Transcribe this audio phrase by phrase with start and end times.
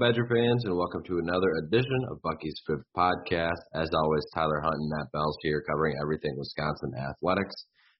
[0.00, 3.60] Badger fans, and welcome to another edition of Bucky's Fifth Podcast.
[3.76, 7.52] As always, Tyler Hunt and Matt Bells here covering everything Wisconsin athletics.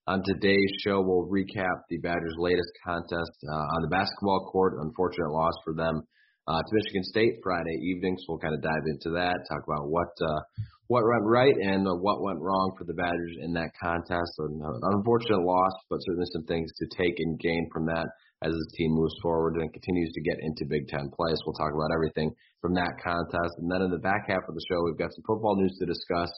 [0.06, 4.80] On today's show, we'll recap the Badgers' latest contest uh, on the basketball court.
[4.80, 6.00] Unfortunate loss for them
[6.48, 9.92] uh, to Michigan State Friday evening, so we'll kind of dive into that, talk about
[9.92, 10.41] what uh,
[10.89, 14.33] what went right and what went wrong for the Badgers in that contest.
[14.41, 14.56] An
[14.96, 18.08] unfortunate loss, but certainly some things to take and gain from that
[18.42, 21.33] as his team moves forward and continues to get into Big Ten play.
[21.33, 23.55] So we'll talk about everything from that contest.
[23.60, 25.86] And then in the back half of the show, we've got some football news to
[25.86, 26.33] discuss.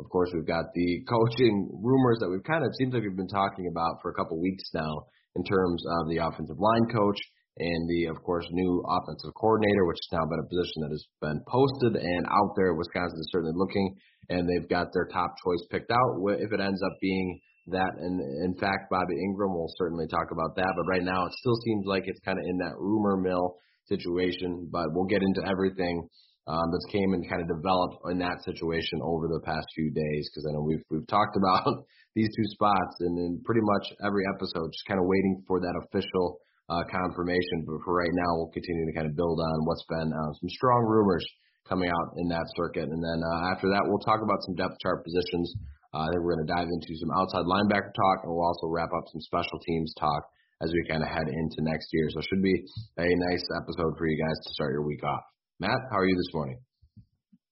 [0.00, 3.28] Of course, we've got the coaching rumors that we've kind of seems like we've been
[3.28, 7.20] talking about for a couple weeks now in terms of the offensive line coach
[7.58, 11.04] and the, of course, new offensive coordinator, which has now been a position that has
[11.20, 12.76] been posted and out there.
[12.76, 13.96] Wisconsin is certainly looking,
[14.28, 16.20] and they've got their top choice picked out.
[16.36, 17.92] If it ends up being that.
[17.98, 20.72] And in fact, Bobby Engram will certainly talk about that.
[20.76, 24.68] But right now, it still seems like it's kind of in that rumor mill situation.
[24.70, 26.08] But we'll get into everything
[26.46, 30.30] um, that's came and kind of developed in that situation over the past few days
[30.30, 34.24] because I know we've we've talked about these two spots and in pretty much every
[34.34, 36.38] episode, just kind of waiting for that official
[36.70, 37.66] uh, confirmation.
[37.66, 40.50] But for right now, we'll continue to kind of build on what's been uh, some
[40.50, 41.26] strong rumors
[41.68, 42.88] coming out in that circuit.
[42.88, 45.50] And then uh, after that, we'll talk about some depth chart positions
[45.96, 48.92] uh, then we're going to dive into some outside linebacker talk, and we'll also wrap
[48.92, 50.28] up some special teams talk
[50.60, 52.08] as we kind of head into next year.
[52.12, 52.56] So it should be
[53.00, 55.24] a nice episode for you guys to start your week off.
[55.60, 56.60] Matt, how are you this morning?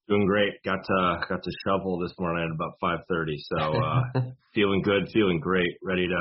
[0.09, 0.53] Doing great.
[0.65, 2.77] Got to got to shovel this morning at about
[3.09, 4.21] 5:30, so uh,
[4.55, 6.21] feeling good, feeling great, ready to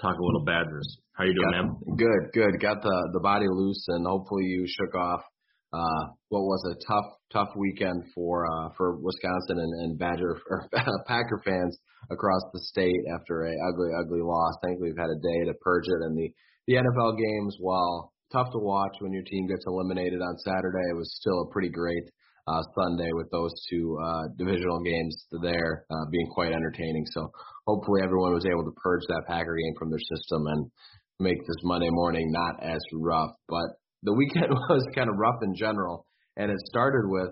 [0.00, 0.88] talk a little Badgers.
[1.12, 1.96] How are you doing, got, man?
[1.98, 2.60] Good, good.
[2.60, 5.20] Got the the body loose, and hopefully you shook off
[5.72, 10.68] uh, what was a tough, tough weekend for uh, for Wisconsin and, and Badger or
[11.06, 11.78] Packer fans
[12.10, 14.54] across the state after a ugly, ugly loss.
[14.62, 16.30] I think we've had a day to purge it, and the
[16.66, 20.96] the NFL games, while tough to watch when your team gets eliminated on Saturday, it
[20.96, 22.04] was still a pretty great
[22.46, 27.04] uh, Sunday with those two uh, divisional games there uh, being quite entertaining.
[27.12, 27.30] So
[27.66, 30.70] hopefully everyone was able to purge that Packer game from their system and
[31.18, 33.30] make this Monday morning not as rough.
[33.48, 36.06] But the weekend was kind of rough in general,
[36.36, 37.30] and it started with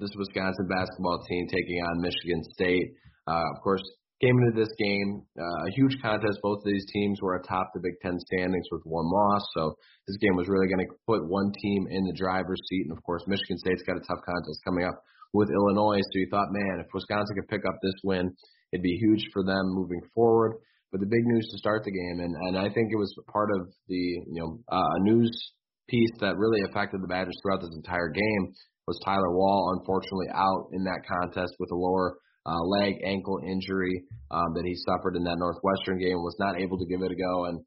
[0.00, 2.94] this Wisconsin basketball team taking on Michigan State.
[3.26, 3.82] Uh, of course,
[4.20, 6.38] came into this game uh, a huge contest.
[6.42, 9.74] Both of these teams were atop the Big Ten standings with one loss, so
[10.06, 12.86] this game was really going to put one team in the driver's seat.
[12.88, 14.98] And of course, Michigan State's got a tough contest coming up
[15.32, 16.00] with Illinois.
[16.00, 18.32] So you thought, man, if Wisconsin could pick up this win,
[18.72, 20.56] it'd be huge for them moving forward.
[20.90, 23.50] But the big news to start the game, and and I think it was part
[23.60, 25.30] of the you know uh, news
[25.88, 28.52] piece that really affected the Badgers throughout this entire game
[28.86, 32.16] was Tyler Wahl, unfortunately out in that contest with a lower
[32.46, 36.78] uh, leg ankle injury um, that he suffered in that Northwestern game, was not able
[36.78, 37.60] to give it a go, and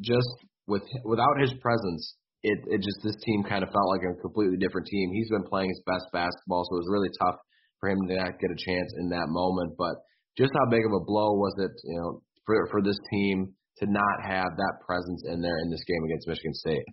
[0.00, 0.28] just
[0.66, 4.56] with without his presence, it it just this team kind of felt like a completely
[4.56, 5.12] different team.
[5.12, 7.36] He's been playing his best basketball, so it was really tough
[7.80, 9.76] for him to not get a chance in that moment.
[9.76, 10.00] But
[10.38, 13.86] just how big of a blow was it, you know, for for this team to
[13.86, 16.86] not have that presence in there in this game against Michigan State?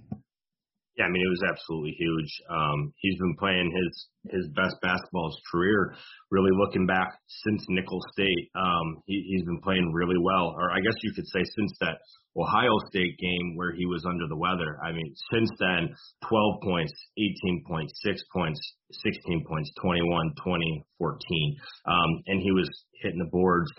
[0.98, 2.32] Yeah, I mean it was absolutely huge.
[2.50, 5.94] Um, he's been playing his his best basketball his career.
[6.32, 7.08] Really looking back
[7.46, 10.58] since Nicholls State, um, he, he's been playing really well.
[10.58, 12.02] Or I guess you could say since that
[12.38, 14.78] Ohio State game where he was under the weather.
[14.86, 15.90] I mean, since then,
[16.30, 18.60] 12 points, 18 points, 6 points,
[18.92, 21.58] 16 points, 21, 20, 14.
[21.86, 22.70] Um, and he was
[23.02, 23.70] hitting the boards,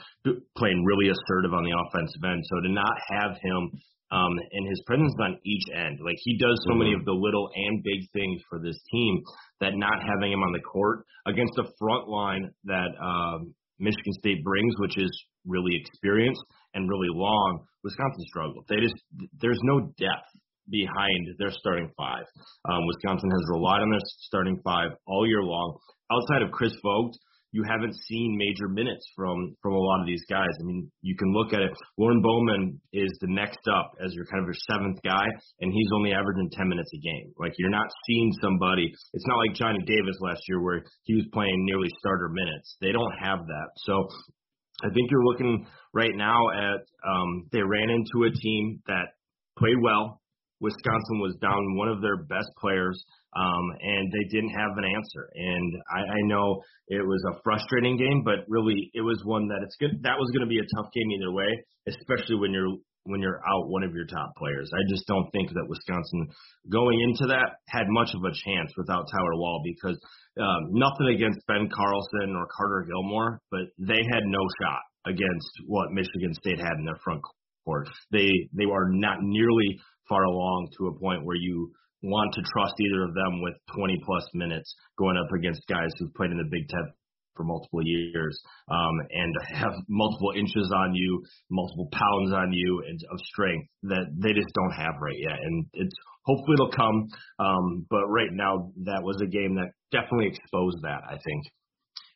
[0.57, 2.43] playing really assertive on the offensive end.
[2.47, 3.71] So to not have him
[4.11, 5.99] um, and his presence on each end.
[6.05, 7.01] Like he does so many mm-hmm.
[7.01, 9.23] of the little and big things for this team
[9.61, 14.43] that not having him on the court against a front line that um, Michigan State
[14.45, 15.11] brings, which is
[15.47, 16.43] really experienced
[16.75, 18.65] and really long, Wisconsin struggled.
[18.69, 18.97] They just
[19.41, 20.31] there's no depth
[20.71, 22.25] behind their starting five.
[22.69, 25.79] Um, Wisconsin has relied on their starting five all year long.
[26.11, 27.17] Outside of Chris Vogt,
[27.53, 30.53] you haven't seen major minutes from from a lot of these guys.
[30.61, 31.73] I mean, you can look at it.
[31.97, 35.25] Lorne Bowman is the next up as your kind of your seventh guy,
[35.61, 37.33] and he's only averaging 10 minutes a game.
[37.39, 38.93] Like you're not seeing somebody.
[39.13, 42.77] It's not like Johnny Davis last year where he was playing nearly starter minutes.
[42.81, 43.69] They don't have that.
[43.77, 44.09] So
[44.85, 49.17] I think you're looking right now at um, they ran into a team that
[49.59, 50.21] played well.
[50.61, 53.03] Wisconsin was down one of their best players
[53.39, 55.31] um, and they didn't have an answer.
[55.35, 59.63] And I, I know it was a frustrating game, but really it was one that
[59.63, 60.03] it's good.
[60.03, 61.51] That was going to be a tough game either way,
[61.87, 62.75] especially when you're
[63.05, 64.69] when you're out one of your top players.
[64.75, 66.29] I just don't think that Wisconsin
[66.69, 69.97] going into that had much of a chance without Tyler Wahl because
[70.37, 75.93] um, nothing against Ben Carlson or Carter Gilmore, but they had no shot against what
[75.93, 77.23] Michigan State had in their front
[77.65, 77.89] court.
[78.11, 81.73] They they are not nearly far along to a point where you
[82.03, 86.15] want to trust either of them with 20 plus minutes going up against guys who've
[86.15, 86.93] played in the Big Ten
[87.39, 93.01] for multiple years um, and have multiple inches on you, multiple pounds on you and
[93.11, 95.39] of strength that they just don't have right yet.
[95.41, 95.95] And it's
[96.27, 97.09] hopefully it'll come,
[97.39, 101.01] um, but right now that was a game that definitely exposed that.
[101.09, 101.45] I think.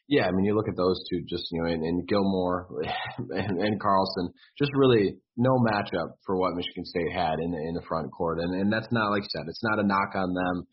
[0.09, 2.69] Yeah, I mean, you look at those two, just you know, and, and Gilmore
[3.19, 7.75] and, and Carlson, just really no matchup for what Michigan State had in the in
[7.75, 10.35] the front court, and and that's not like I said, it's not a knock on
[10.35, 10.67] them.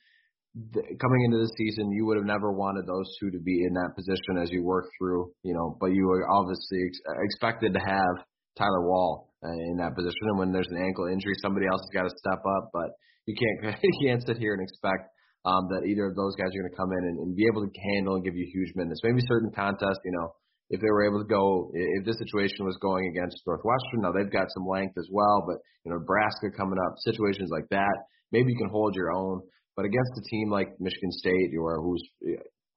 [1.00, 3.94] Coming into the season, you would have never wanted those two to be in that
[3.96, 8.26] position as you work through, you know, but you were obviously ex- expected to have
[8.58, 11.94] Tyler Wahl uh, in that position, and when there's an ankle injury, somebody else has
[11.94, 12.90] got to step up, but
[13.26, 15.14] you can't you can't sit here and expect
[15.46, 17.64] um, that either of those guys are going to come in and, and be able
[17.64, 19.00] to handle and give you huge minutes.
[19.04, 20.36] Maybe certain contests, you know,
[20.70, 24.32] if they were able to go, if this situation was going against Northwestern, now they've
[24.32, 27.96] got some length as well, but you know, Nebraska coming up, situations like that,
[28.32, 29.42] maybe you can hold your own.
[29.76, 32.04] But against a team like Michigan State, or who's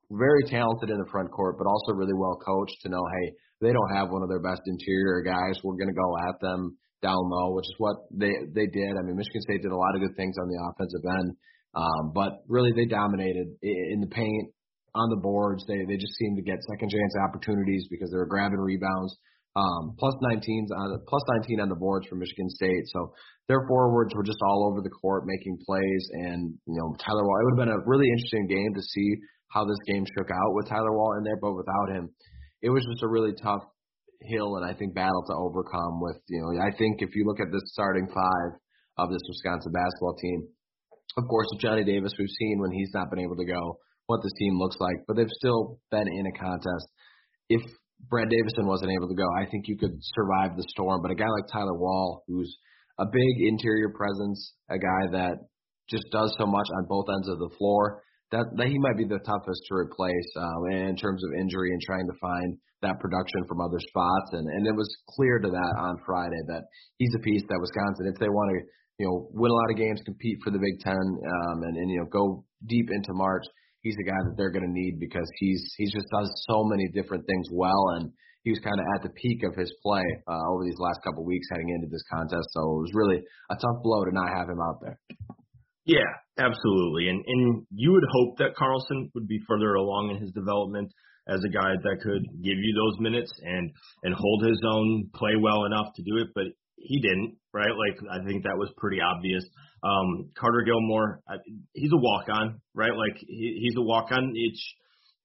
[0.09, 3.73] very talented in the front court, but also really well coached to know, hey, they
[3.73, 5.59] don't have one of their best interior guys.
[5.65, 8.95] We're going to go at them down low, which is what they they did.
[8.95, 11.35] I mean, Michigan State did a lot of good things on the offensive end.
[11.75, 14.53] Um, but really, they dominated in the paint,
[14.95, 15.65] on the boards.
[15.67, 19.17] They they just seemed to get second chance opportunities because they were grabbing rebounds.
[19.55, 22.85] Um, plus 19s on plus 19 on the boards for Michigan State.
[22.89, 23.13] So
[23.49, 26.05] their forwards were just all over the court making plays.
[26.13, 27.41] And you know Tyler Wahl.
[27.41, 29.17] It would have been a really interesting game to see
[29.49, 32.09] how this game shook out with Tyler Wahl in there, but without him,
[32.63, 33.61] it was just a really tough
[34.23, 36.01] hill and I think battle to overcome.
[36.01, 38.57] With you know, I think if you look at the starting five
[38.97, 40.49] of this Wisconsin basketball team,
[41.17, 44.21] of course, with Johnny Davis, we've seen when he's not been able to go what
[44.23, 46.87] this team looks like, but they've still been in a contest.
[47.49, 47.63] If
[48.09, 51.03] Brad Davison wasn't able to go, I think you could survive the storm.
[51.03, 52.51] But a guy like Tyler Wahl, who's
[52.99, 55.37] a big interior presence, a guy that
[55.89, 59.05] just does so much on both ends of the floor, that, that he might be
[59.05, 63.45] the toughest to replace um, in terms of injury and trying to find that production
[63.47, 64.33] from other spots.
[64.33, 66.65] And, and it was clear to that on Friday that
[66.99, 68.59] he's a piece that Wisconsin, if they want to
[69.03, 71.91] you know, win a lot of games, compete for the Big Ten, um, and, and
[71.91, 73.43] you know, go deep into March.
[73.83, 76.87] He's the guy that they're going to need because he's he's just does so many
[76.95, 78.15] different things well, and
[78.47, 81.27] he was kind of at the peak of his play uh, over these last couple
[81.27, 82.47] of weeks heading into this contest.
[82.55, 83.19] So it was really
[83.51, 84.99] a tough blow to not have him out there.
[85.83, 87.11] Yeah, absolutely.
[87.11, 90.95] And and you would hope that Carlson would be further along in his development
[91.27, 93.75] as a guy that could give you those minutes and
[94.07, 96.31] and hold his own, play well enough to do it.
[96.39, 97.71] But he didn't, right?
[97.71, 99.45] Like I think that was pretty obvious.
[99.83, 101.37] Um, Carter Gilmore, I,
[101.75, 102.95] he's a walk on, right?
[102.95, 104.33] Like he, he's a walk on.
[104.35, 104.75] It's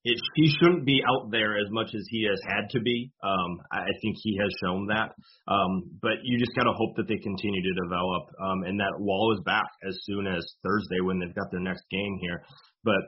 [0.03, 3.11] it, he shouldn't be out there as much as he has had to be.
[3.21, 5.11] Um, I think he has shown that.
[5.51, 8.95] Um, but you just got to hope that they continue to develop um, and that
[8.99, 12.41] Wahl is back as soon as Thursday when they've got their next game here.
[12.85, 13.03] But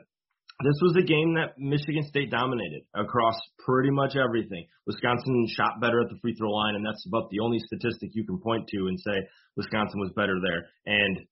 [0.62, 4.66] this was a game that Michigan State dominated across pretty much everything.
[4.86, 8.24] Wisconsin shot better at the free throw line, and that's about the only statistic you
[8.24, 9.16] can point to and say
[9.56, 10.68] Wisconsin was better there.
[10.84, 11.24] And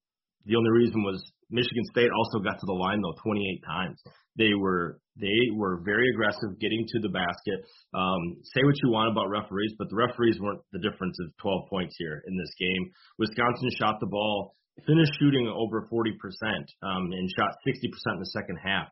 [0.46, 1.20] the only reason was
[1.50, 4.00] Michigan State also got to the line though 28 times.
[4.36, 7.58] They were they were very aggressive getting to the basket.
[7.92, 11.68] Um, say what you want about referees, but the referees weren't the difference of 12
[11.68, 12.92] points here in this game.
[13.18, 14.54] Wisconsin shot the ball,
[14.86, 16.14] finished shooting over 40%
[16.86, 18.88] um, and shot 60% in the second half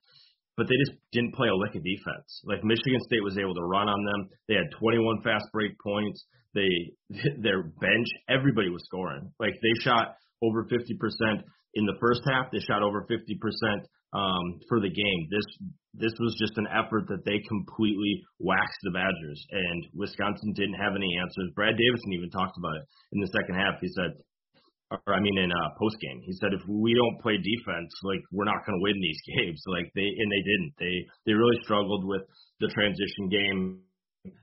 [0.56, 2.40] but they just didn't play a lick of defense.
[2.44, 4.28] Like Michigan State was able to run on them.
[4.48, 6.24] They had 21 fast break points.
[6.54, 6.96] They
[7.42, 9.30] their bench, everybody was scoring.
[9.38, 10.72] Like they shot over 50%
[11.74, 12.50] in the first half.
[12.50, 13.12] They shot over 50%
[14.16, 15.20] um, for the game.
[15.30, 15.44] This
[15.96, 20.92] this was just an effort that they completely waxed the Badgers, and Wisconsin didn't have
[20.92, 21.56] any answers.
[21.56, 22.84] Brad Davison even talked about it
[23.16, 23.80] in the second half.
[23.80, 24.12] He said
[24.90, 26.22] or I mean in uh, post game.
[26.24, 29.62] He said if we don't play defense, like we're not going to win these games.
[29.66, 30.72] Like they and they didn't.
[30.78, 32.22] They they really struggled with
[32.60, 33.80] the transition game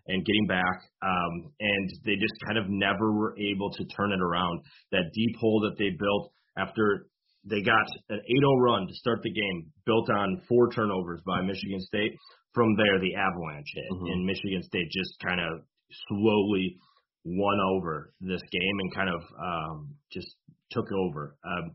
[0.07, 4.21] and getting back, um, and they just kind of never were able to turn it
[4.21, 4.61] around.
[4.91, 7.07] That deep hole that they built after
[7.43, 11.81] they got an 8-0 run to start the game, built on four turnovers by Michigan
[11.81, 12.15] State.
[12.53, 14.11] From there, the avalanche hit, mm-hmm.
[14.13, 15.65] and Michigan State just kind of
[16.07, 16.77] slowly
[17.25, 20.27] won over this game and kind of um, just
[20.71, 21.35] took over.
[21.45, 21.71] Um,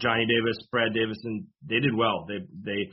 [0.00, 2.26] Johnny Davis, Brad Davison, they did well.
[2.28, 2.90] They they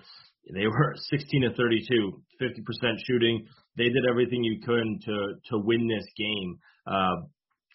[0.54, 3.46] they were 16 to 32, 50% shooting.
[3.78, 5.16] They did everything you could to
[5.50, 6.60] to win this game.
[6.88, 7.28] Uh,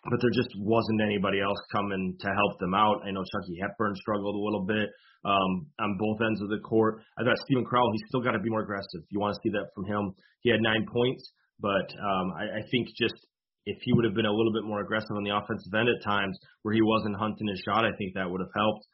[0.08, 3.04] but there just wasn't anybody else coming to help them out.
[3.04, 4.88] I know Chucky Hepburn struggled a little bit
[5.24, 7.02] um, on both ends of the court.
[7.18, 9.04] I thought Steven Crowl, he's still got to be more aggressive.
[9.10, 10.14] You want to see that from him.
[10.40, 13.14] He had nine points, but um, I, I think just
[13.66, 16.02] if he would have been a little bit more aggressive on the offensive end at
[16.04, 18.86] times where he wasn't hunting his shot, I think that would have helped.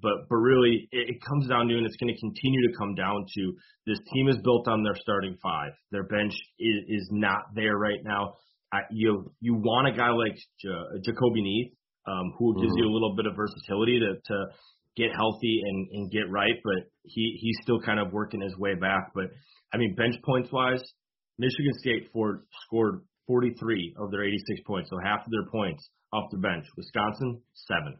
[0.00, 2.94] But but really, it, it comes down to, and it's going to continue to come
[2.94, 3.52] down to
[3.86, 5.72] this team is built on their starting five.
[5.92, 8.34] Their bench is, is not there right now.
[8.72, 11.72] I, you you want a guy like J- Jahcobi Neath,
[12.06, 12.78] um, who gives mm-hmm.
[12.78, 14.46] you a little bit of versatility to to
[14.96, 18.74] get healthy and and get right, but he he's still kind of working his way
[18.74, 19.12] back.
[19.14, 19.26] But
[19.72, 20.82] I mean, bench points wise,
[21.38, 26.30] Michigan State for, scored 43 of their 86 points, so half of their points off
[26.30, 26.64] the bench.
[26.76, 27.96] Wisconsin, seven.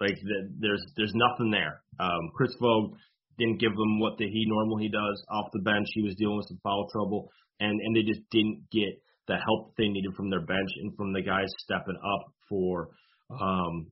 [0.00, 1.82] Like the, there's there's nothing there.
[1.98, 2.96] Um, Chris Vogt
[3.38, 5.86] didn't give them what the, he normally does off the bench.
[5.94, 9.74] He was dealing with some foul trouble, and and they just didn't get the help
[9.76, 12.88] they needed from their bench and from the guys stepping up for
[13.30, 13.86] um,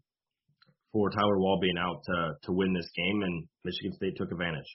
[0.93, 4.69] for Tyler Wahl being out to to win this game, and Michigan State took advantage.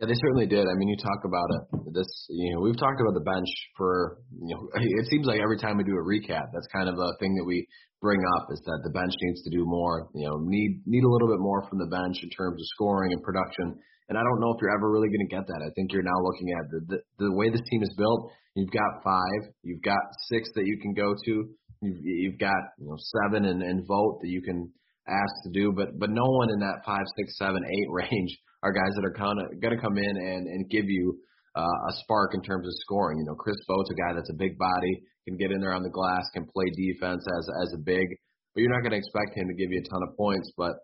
[0.00, 0.66] Yeah, they certainly did.
[0.66, 1.94] I mean, you talk about it.
[1.94, 3.46] This, you know, we've talked about the bench
[3.76, 6.98] for, you know, it seems like every time we do a recap, that's kind of
[6.98, 7.66] a thing that we
[8.02, 10.10] bring up is that the bench needs to do more.
[10.14, 13.12] You know, need need a little bit more from the bench in terms of scoring
[13.12, 13.78] and production.
[14.08, 15.62] And I don't know if you're ever really going to get that.
[15.64, 16.98] I think you're now looking at the, the
[17.30, 18.30] the way this team is built.
[18.54, 21.32] You've got five, you've got six that you can go to.
[21.80, 24.70] You've, you've got you know seven and, and Vogt that you can
[25.08, 28.72] ask to do, but but no one in that five, six, seven, eight range are
[28.72, 31.20] guys that are kind of going to come in and, and give you
[31.54, 33.20] uh, a spark in terms of scoring.
[33.20, 35.84] You know, Chris Vogt's a guy that's a big body, can get in there on
[35.84, 38.08] the glass, can play defense as as a big,
[38.52, 40.48] but you're not going to expect him to give you a ton of points.
[40.56, 40.80] But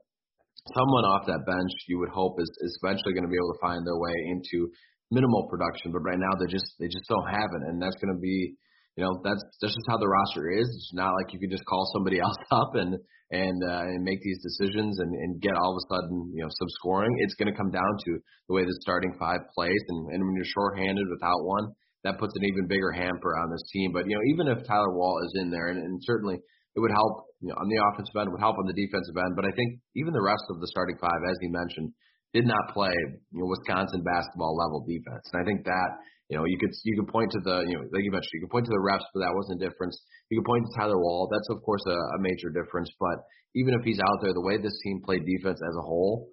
[0.76, 3.64] someone off that bench, you would hope is is eventually going to be able to
[3.64, 4.68] find their way into
[5.10, 5.92] minimal production.
[5.92, 8.56] But right now they just they just don't have it, and that's going to be
[9.00, 10.68] you know that's that's just how the roster is.
[10.68, 13.00] It's not like you can just call somebody else up and
[13.32, 16.52] and uh, and make these decisions and, and get all of a sudden you know
[16.52, 17.08] some scoring.
[17.24, 20.36] It's going to come down to the way the starting five plays, and, and when
[20.36, 21.72] you're shorthanded without one,
[22.04, 23.96] that puts an even bigger hamper on this team.
[23.96, 26.36] But you know even if Tyler Wahl is in there, and, and certainly
[26.76, 29.32] it would help you know on the offensive end, would help on the defensive end.
[29.32, 31.96] But I think even the rest of the starting five, as he mentioned,
[32.36, 32.92] did not play
[33.32, 35.90] you know Wisconsin basketball level defense, and I think that
[36.30, 38.46] you know, you could you could point to the you know like you mentioned, you
[38.46, 39.98] could point to the refs, but that wasn't a difference.
[40.30, 41.26] You could point to Tyler Wahl.
[41.26, 42.88] That's of course a, a major difference.
[43.02, 43.18] But
[43.58, 46.30] even if he's out there, the way this team played defense as a whole,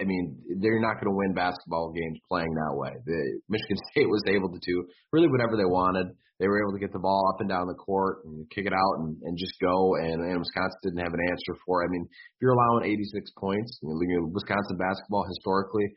[0.00, 2.94] I mean, they're not going to win basketball games playing that way.
[3.04, 6.14] The Michigan State was able to do really whatever they wanted.
[6.38, 8.72] They were able to get the ball up and down the court and kick it
[8.72, 9.98] out and, and just go.
[10.00, 11.82] And, and Wisconsin didn't have an answer for.
[11.82, 11.86] It.
[11.86, 15.90] I mean, if you're allowing 86 points, you know, Wisconsin basketball historically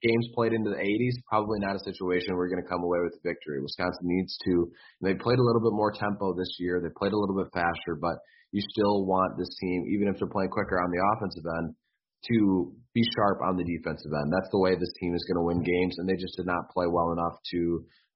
[0.00, 3.18] games played into the 80s, probably not a situation we're going to come away with
[3.20, 3.60] victory.
[3.60, 4.70] Wisconsin needs to.
[5.02, 6.80] They played a little bit more tempo this year.
[6.80, 8.16] They played a little bit faster, but
[8.52, 11.74] you still want this team, even if they're playing quicker on the offensive end,
[12.28, 14.30] to be sharp on the defensive end.
[14.30, 16.70] That's the way this team is going to win games, and they just did not
[16.70, 17.60] play well enough to,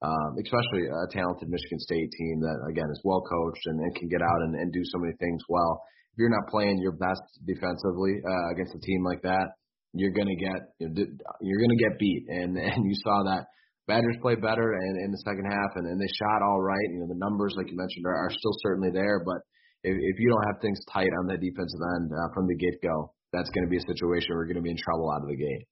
[0.04, 4.09] um, especially a talented Michigan State team that again is well coached and, and can
[4.09, 5.83] get out and, and do so many things well.
[6.14, 9.56] If you're not playing your best defensively uh, against a team like that,
[9.98, 13.46] you're gonna get you're gonna get beat, and and you saw that.
[13.86, 16.90] Badgers played better in, in the second half, and, and they shot all right.
[16.90, 19.22] You know the numbers, like you mentioned, are, are still certainly there.
[19.22, 19.38] But
[19.86, 22.82] if, if you don't have things tight on the defensive end uh, from the get
[22.82, 25.22] go, that's going to be a situation where you're going to be in trouble out
[25.22, 25.64] of the gate.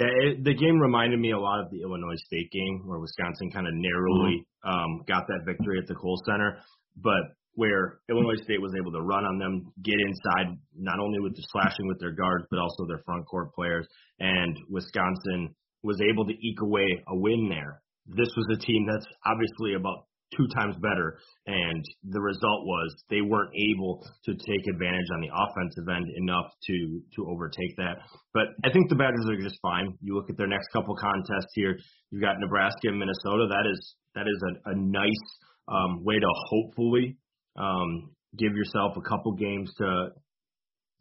[0.00, 3.52] Yeah, it, the game reminded me a lot of the Illinois State game where Wisconsin
[3.52, 4.70] kind of narrowly mm-hmm.
[4.72, 6.64] um, got that victory at the Kohl Center.
[6.96, 11.34] But where Illinois State was able to run on them, get inside, not only with
[11.34, 13.86] the slashing with their guards, but also their front court players.
[14.18, 17.82] And Wisconsin was able to eke away a win there.
[18.06, 23.20] This was a team that's obviously about two times better, and the result was they
[23.20, 27.98] weren't able to take advantage on the offensive end enough to to overtake that.
[28.32, 29.98] But I think the Badgers are just fine.
[30.00, 31.76] You look at their next couple contests here.
[32.10, 33.46] You've got Nebraska and Minnesota.
[33.50, 35.26] That is that is a, a nice
[35.68, 37.16] um, way to hopefully
[37.56, 40.08] um, give yourself a couple games to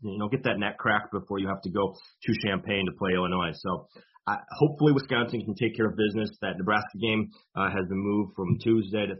[0.01, 3.11] you know get that net crack before you have to go to Champaign to play
[3.13, 3.51] Illinois.
[3.53, 3.87] So
[4.27, 6.29] uh, hopefully Wisconsin can take care of business.
[6.41, 9.15] That Nebraska game uh, has been moved from Tuesday to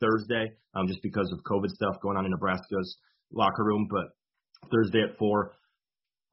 [0.00, 2.96] Thursday, um, just because of COVID stuff going on in Nebraska's
[3.32, 3.88] locker room.
[3.90, 4.06] But
[4.70, 5.52] Thursday at four,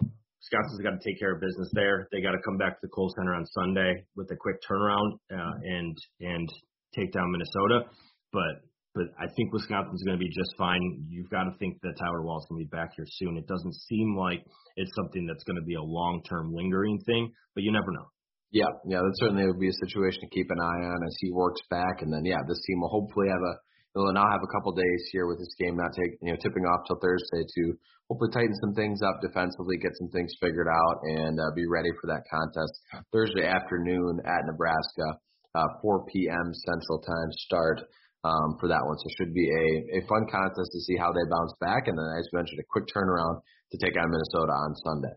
[0.01, 2.07] Wisconsin's got to take care of business there.
[2.11, 5.19] They got to come back to the Kohl Center on Sunday with a quick turnaround
[5.33, 6.47] uh, and and
[6.95, 7.89] take down Minnesota.
[8.31, 8.63] But
[8.97, 10.81] but I think Wisconsin's going to be just fine.
[11.05, 13.37] You've got to think that Tyler Wahl's going to be back here soon.
[13.37, 14.41] It doesn't seem like
[14.75, 18.09] it's something that's going to be a long-term lingering thing, but you never know.
[18.49, 21.29] Yeah, yeah, that certainly would be a situation to keep an eye on as he
[21.29, 23.53] works back, and then yeah, this team will hopefully have a
[23.93, 26.63] they'll now have a couple days here with this game not take you know tipping
[26.63, 27.75] off till Thursday to
[28.07, 31.91] hopefully tighten some things up defensively, get some things figured out, and uh, be ready
[31.99, 32.71] for that contest
[33.11, 35.19] Thursday afternoon at Nebraska,
[35.55, 36.47] uh, 4 p.m.
[36.55, 37.83] Central Time start
[38.27, 38.99] um, for that one.
[38.99, 39.67] So it should be a
[39.97, 42.91] a fun contest to see how they bounce back, and then as mentioned, a quick
[42.91, 43.39] turnaround
[43.71, 45.15] to take on Minnesota on Sunday.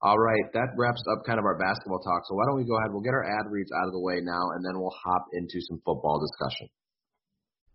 [0.00, 2.22] All right, that wraps up kind of our basketball talk.
[2.30, 2.94] So why don't we go ahead?
[2.94, 5.58] We'll get our ad reads out of the way now, and then we'll hop into
[5.66, 6.70] some football discussion.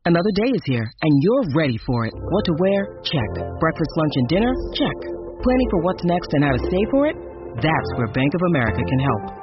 [0.08, 2.16] Another day is here, and you're ready for it.
[2.16, 2.80] What to wear?
[3.04, 3.32] Check.
[3.60, 4.52] Breakfast, lunch, and dinner?
[4.76, 4.98] Check.
[5.44, 7.16] Planning for what's next and how to save for it?
[7.60, 9.43] That's where Bank of America can help.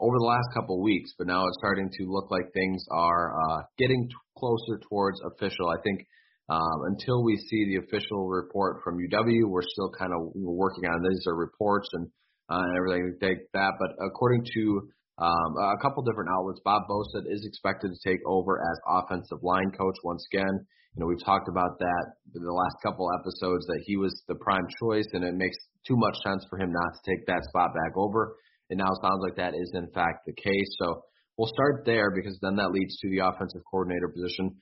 [0.00, 3.62] over the last couple weeks, but now it's starting to look like things are uh,
[3.78, 5.68] getting t- closer towards official.
[5.68, 6.06] I think
[6.48, 11.02] um, until we see the official report from UW, we're still kind of working on
[11.02, 12.08] these are reports and
[12.48, 13.72] uh, everything like that.
[13.80, 14.88] But according to
[15.18, 19.72] um, a couple different outlets, Bob Bostad is expected to take over as offensive line
[19.72, 20.66] coach once again.
[20.94, 22.04] You know, we've talked about that
[22.34, 25.56] in the last couple episodes that he was the prime choice, and it makes
[25.86, 28.36] too much sense for him not to take that spot back over.
[28.70, 30.70] It now sounds like that is in fact the case.
[30.82, 31.02] So
[31.38, 34.56] we'll start there because then that leads to the offensive coordinator position.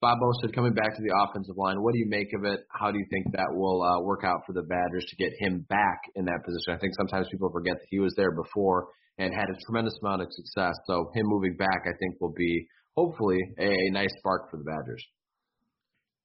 [0.00, 1.80] Bob said coming back to the offensive line.
[1.80, 2.60] What do you make of it?
[2.68, 5.64] How do you think that will uh, work out for the Badgers to get him
[5.70, 6.74] back in that position?
[6.74, 10.20] I think sometimes people forget that he was there before and had a tremendous amount
[10.20, 10.74] of success.
[10.86, 14.64] So him moving back, I think, will be hopefully a, a nice spark for the
[14.64, 15.02] Badgers.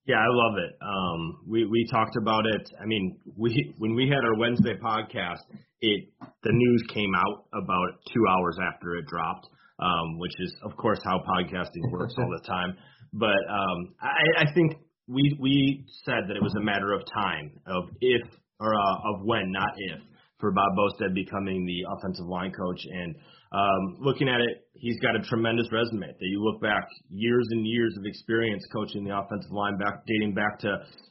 [0.09, 0.73] Yeah, I love it.
[0.81, 2.67] Um, we we talked about it.
[2.81, 5.45] I mean, we when we had our Wednesday podcast,
[5.81, 9.45] it the news came out about two hours after it dropped,
[9.77, 12.75] um, which is of course how podcasting works all the time.
[13.13, 17.51] But um, I, I think we we said that it was a matter of time
[17.67, 18.27] of if
[18.59, 20.01] or uh, of when, not if,
[20.39, 22.81] for Bob Bostad becoming the offensive line coach.
[22.91, 23.13] And
[23.51, 26.07] um, looking at it, he's got a tremendous resume.
[26.07, 30.35] That you look back years and years of experience coaching the offensive line, back dating
[30.35, 30.69] back to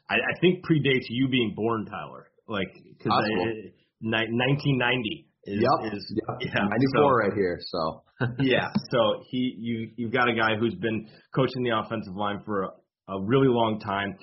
[0.09, 2.31] I, I think predates you being born, Tyler.
[2.47, 3.13] Like because
[4.01, 5.93] 1990 is, yep.
[5.93, 6.39] is yep.
[6.41, 7.59] yeah, 94 so, right here.
[7.67, 8.03] So
[8.39, 12.65] yeah, so he you you've got a guy who's been coaching the offensive line for
[12.65, 14.17] a, a really long time.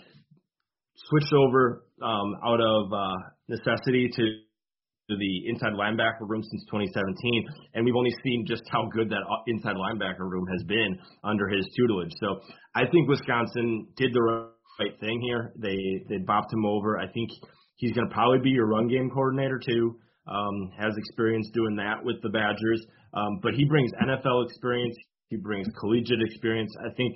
[0.95, 3.15] Switched over um, out of uh,
[3.49, 4.39] necessity to
[5.09, 9.21] to the inside linebacker room since 2017, and we've only seen just how good that
[9.21, 12.11] uh, inside linebacker room has been under his tutelage.
[12.19, 12.39] So
[12.73, 15.53] I think Wisconsin did the right thing here.
[15.57, 15.77] They
[16.09, 16.97] they bopped him over.
[16.97, 17.29] I think
[17.75, 19.99] he's going to probably be your run game coordinator too.
[20.27, 22.83] Um, has experience doing that with the Badgers.
[23.13, 24.95] Um, but he brings NFL experience.
[25.29, 26.75] He brings collegiate experience.
[26.83, 27.15] I think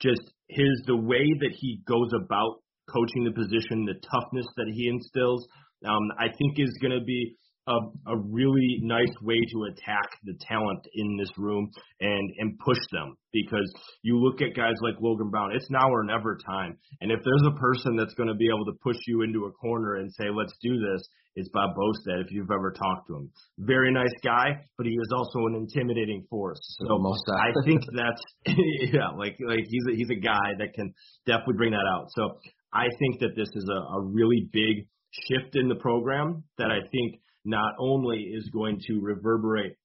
[0.00, 4.88] just his the way that he goes about coaching the position, the toughness that he
[4.88, 5.46] instills,
[5.86, 7.36] um, I think is going to be
[7.68, 12.78] a, a really nice way to attack the talent in this room and and push
[12.92, 13.70] them because
[14.02, 16.78] you look at guys like Logan Brown, it's now or never time.
[17.00, 19.52] And if there's a person that's going to be able to push you into a
[19.52, 21.02] corner and say, let's do this,
[21.36, 23.30] it's Bob Bostad if you've ever talked to him.
[23.58, 26.58] Very nice guy, but he is also an intimidating force.
[26.80, 28.22] So most I think that's
[28.92, 30.92] yeah, like like he's a, he's a guy that can
[31.26, 32.06] definitely bring that out.
[32.16, 32.38] So
[32.72, 36.86] I think that this is a, a really big shift in the program that I
[36.90, 39.76] think not only is going to reverberate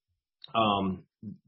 [0.54, 1.04] um,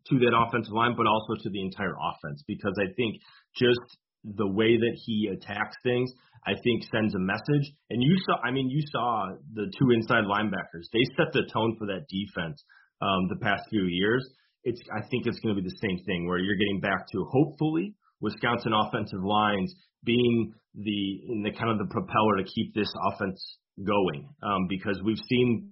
[0.09, 2.43] to that offensive line, but also to the entire offense.
[2.47, 3.21] Because I think
[3.55, 6.11] just the way that he attacks things,
[6.47, 7.73] I think sends a message.
[7.91, 10.89] And you saw, I mean, you saw the two inside linebackers.
[10.93, 12.63] They set the tone for that defense
[13.03, 14.27] um, the past few years.
[14.65, 17.25] It's, I think it's going to be the same thing where you're getting back to
[17.31, 23.59] hopefully Wisconsin offensive lines being the the kind of the propeller to keep this offense
[23.85, 25.71] going um, because we've seen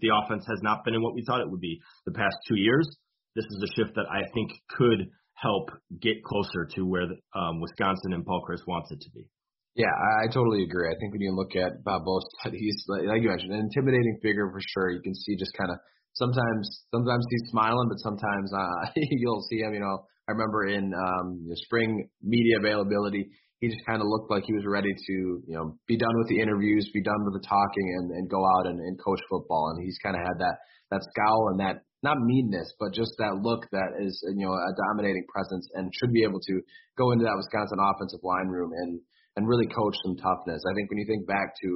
[0.00, 2.56] the offense has not been in what we thought it would be the past two
[2.56, 2.86] years.
[3.34, 5.70] This is a shift that I think could help
[6.00, 9.28] get closer to where the, um, Wisconsin and Paul Chryst wants it to be.
[9.74, 10.90] Yeah, I totally agree.
[10.90, 14.50] I think when you look at Bob Bostad, he's like you mentioned, an intimidating figure
[14.50, 14.90] for sure.
[14.90, 15.78] You can see just kind of
[16.14, 19.74] sometimes sometimes he's smiling, but sometimes uh, you'll see him.
[19.74, 24.30] You know, I remember in um, the spring media availability, he just kind of looked
[24.30, 25.14] like he was ready to
[25.46, 28.42] you know be done with the interviews, be done with the talking, and, and go
[28.58, 29.74] out and, and coach football.
[29.74, 30.56] And he's kind of had that
[30.90, 34.72] that scowl and that not meanness, but just that look that is you know a
[34.88, 36.54] dominating presence and should be able to
[36.96, 39.00] go into that Wisconsin offensive line room and
[39.36, 40.62] and really coach some toughness.
[40.66, 41.68] I think when you think back to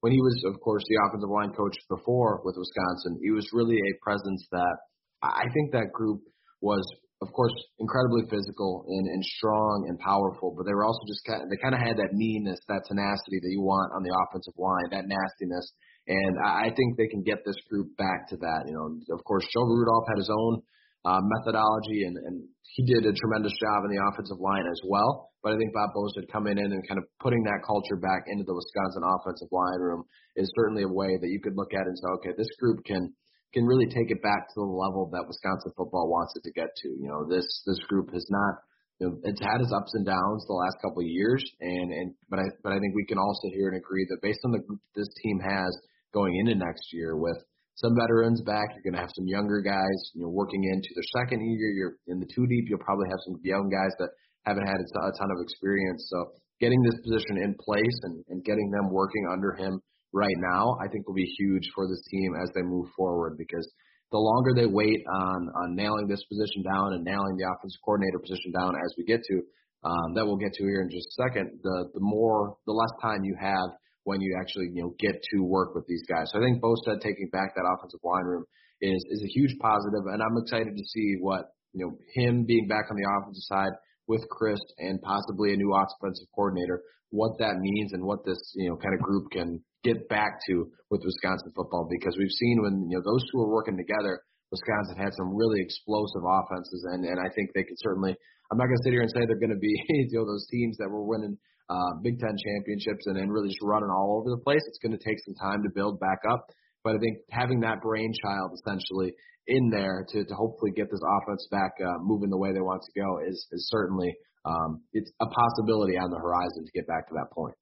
[0.00, 3.76] when he was, of course, the offensive line coach before with Wisconsin, he was really
[3.76, 4.76] a presence that
[5.22, 6.22] I think that group
[6.60, 6.86] was,
[7.20, 11.42] of course, incredibly physical and, and strong and powerful, but they were also just kind
[11.42, 14.54] of, they kind of had that meanness, that tenacity that you want on the offensive
[14.54, 15.66] line, that nastiness.
[16.06, 18.70] And I think they can get this group back to that.
[18.70, 20.62] You know, of course, Joe Rudolph had his own
[21.04, 25.30] uh, methodology, and, and he did a tremendous job in the offensive line as well.
[25.42, 28.42] But I think Bob Bostad coming in and kind of putting that culture back into
[28.46, 30.02] the Wisconsin offensive line room
[30.34, 33.12] is certainly a way that you could look at and say, okay, this group can
[33.54, 36.68] can really take it back to the level that Wisconsin football wants it to get
[36.84, 36.88] to.
[36.88, 38.60] You know, this this group has not
[39.00, 42.14] you know, it's had its ups and downs the last couple of years, and and
[42.28, 44.52] but I but I think we can all sit here and agree that based on
[44.52, 45.70] the group this team has
[46.12, 47.38] going into next year with
[47.78, 48.74] some veterans back.
[48.74, 51.70] You're going to have some younger guys, you know, working into their second year.
[51.70, 52.66] You're in the two deep.
[52.66, 54.10] You'll probably have some young guys that
[54.42, 56.10] haven't had a ton of experience.
[56.10, 59.78] So getting this position in place and, and getting them working under him
[60.12, 63.68] right now, I think will be huge for this team as they move forward because
[64.10, 68.18] the longer they wait on on nailing this position down and nailing the offensive coordinator
[68.18, 69.42] position down as we get to
[69.84, 72.90] um, that we'll get to here in just a second, the the more the less
[73.00, 73.70] time you have
[74.04, 76.30] when you actually you know get to work with these guys.
[76.32, 78.44] So I think Bostad taking back that offensive line room
[78.80, 82.66] is is a huge positive, and I'm excited to see what you know him being
[82.66, 83.72] back on the offensive side
[84.08, 88.70] with Chryst and possibly a new offensive coordinator, what that means and what this you
[88.70, 92.88] know kind of group can get back to with Wisconsin football because we've seen when
[92.90, 97.18] you know those two are working together, Wisconsin had some really explosive offenses and and
[97.20, 98.16] I think they can certainly.
[98.48, 99.68] I'm not going to sit here and say they're going to be
[100.10, 101.36] you know those teams that were winning
[101.68, 104.64] uh, Big Ten championships and then really just running all over the place.
[104.66, 106.48] It's going to take some time to build back up.
[106.82, 109.12] But I think having that brainchild essentially
[109.48, 112.82] in there to, to hopefully get this offense back uh, moving the way they want
[112.82, 114.14] to go is, is certainly
[114.44, 117.54] um, it's a possibility on the horizon to get back to that point.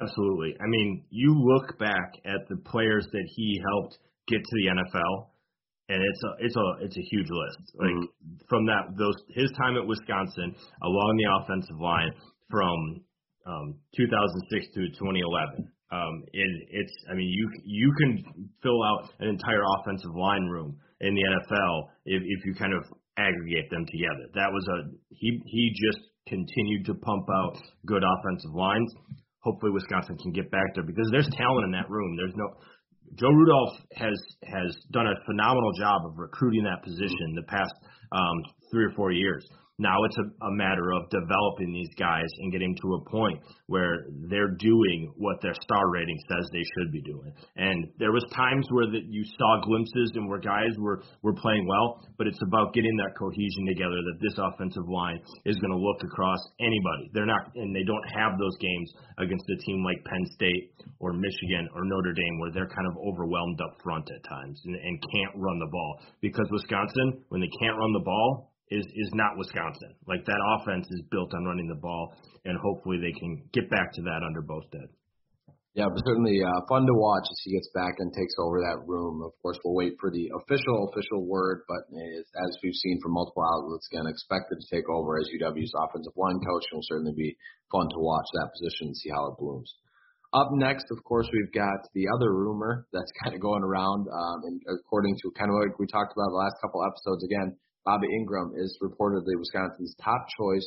[0.00, 0.54] Absolutely.
[0.60, 5.28] I mean, you look back at the players that he helped get to the NFL,
[5.88, 7.72] and it's a it's a it's a huge list.
[7.74, 8.36] Like mm-hmm.
[8.48, 12.12] from that those his time at Wisconsin along the offensive line,
[12.50, 13.00] from
[13.46, 15.72] um, 2006 to 2011.
[15.92, 18.24] Um, it, it's, I mean, you you can
[18.62, 22.82] fill out an entire offensive line room in the NFL if, if you kind of
[23.16, 24.26] aggregate them together.
[24.34, 27.56] That was a he he just continued to pump out
[27.86, 28.92] good offensive lines.
[29.46, 32.16] Hopefully, Wisconsin can get back there because there's talent in that room.
[32.18, 32.50] There's no
[33.14, 37.72] Joe Rudolph has has done a phenomenal job of recruiting that position the past
[38.10, 38.36] um,
[38.72, 39.46] three or four years.
[39.78, 44.08] Now it's a, a matter of developing these guys and getting to a point where
[44.30, 47.32] they're doing what their star rating says they should be doing.
[47.56, 51.68] And there was times where that you saw glimpses and where guys were were playing
[51.68, 55.78] well, but it's about getting that cohesion together that this offensive line is going to
[55.78, 57.12] look across anybody.
[57.12, 61.12] They're not and they don't have those games against a team like Penn State or
[61.12, 64.96] Michigan or Notre Dame where they're kind of overwhelmed up front at times and, and
[65.12, 69.38] can't run the ball because Wisconsin when they can't run the ball is is not
[69.38, 69.94] Wisconsin.
[70.06, 73.92] Like that offense is built on running the ball, and hopefully they can get back
[73.94, 74.90] to that under Bostad.
[75.76, 78.80] Yeah, but certainly uh, fun to watch as he gets back and takes over that
[78.88, 79.20] room.
[79.20, 83.44] Of course, we'll wait for the official official word, but as we've seen from multiple
[83.44, 86.64] outlets, again, expected to take over as UW's offensive line coach.
[86.72, 87.36] It will certainly be
[87.68, 89.68] fun to watch that position and see how it blooms.
[90.32, 94.48] Up next, of course, we've got the other rumor that's kind of going around, um,
[94.48, 97.52] and according to kind of what we talked about the last couple episodes, again,
[97.86, 100.66] Bobby Engram is reportedly Wisconsin's top choice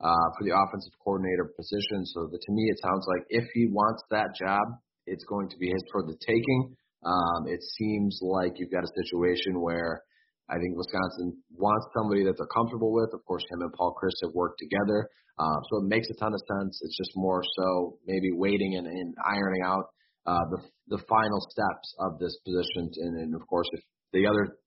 [0.00, 2.06] uh, for the offensive coordinator position.
[2.14, 4.62] So the, to me, it sounds like if he wants that job,
[5.06, 6.76] it's going to be his for the taking.
[7.04, 10.02] Um, it seems like you've got a situation where
[10.48, 13.10] I think Wisconsin wants somebody that they're comfortable with.
[13.12, 16.34] Of course, him and Paul Chryst have worked together, uh, so it makes a ton
[16.34, 16.78] of sense.
[16.82, 19.84] It's just more so maybe waiting and, and ironing out
[20.26, 20.60] uh, the
[20.96, 22.90] the final steps of this position.
[22.94, 23.80] And, and of course, if
[24.12, 24.58] the other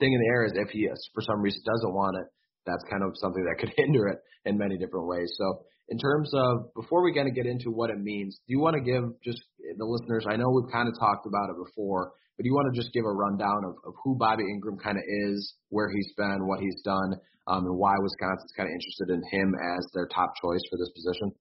[0.00, 2.26] thing in the air is if he for some reason doesn't want it,
[2.66, 5.30] that's kind of something that could hinder it in many different ways.
[5.36, 8.60] So in terms of before we kind of get into what it means, do you
[8.60, 10.24] want to give just the listeners?
[10.28, 12.94] I know we've kind of talked about it before, but do you want to just
[12.94, 16.60] give a rundown of, of who Bobby Engram kind of is, where he's been, what
[16.60, 20.62] he's done, um, and why Wisconsin's kind of interested in him as their top choice
[20.70, 21.34] for this position?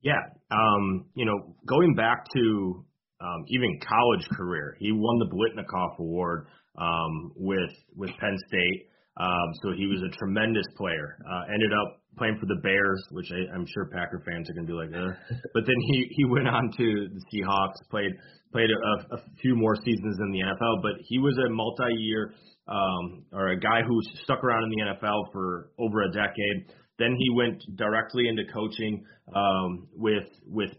[0.00, 2.84] Yeah, um, you know, going back to
[3.20, 6.46] um, even college career, he won the Biletnikoff Award
[6.78, 8.88] um, with with Penn State.
[9.18, 11.18] Um, so he was a tremendous player.
[11.28, 14.66] Uh, ended up playing for the Bears, which I, I'm sure Packer fans are going
[14.66, 15.14] to be like, Ugh.
[15.54, 18.12] but then he he went on to the Seahawks, played
[18.52, 22.32] played a, a few more seasons in the NFL, but he was a multi-year
[22.68, 26.72] um, or a guy who stuck around in the NFL for over a decade.
[26.98, 30.70] Then he went directly into coaching um, with with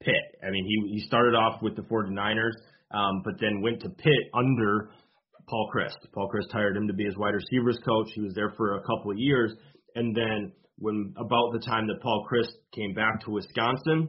[0.00, 0.24] Pitt.
[0.46, 2.56] I mean, he he started off with the 49ers,
[2.92, 4.90] um, but then went to Pitt under
[5.48, 5.96] Paul Chryst.
[6.12, 8.08] Paul Chryst hired him to be his wide receivers coach.
[8.14, 9.52] He was there for a couple of years,
[9.94, 14.08] and then when about the time that Paul Chryst came back to Wisconsin,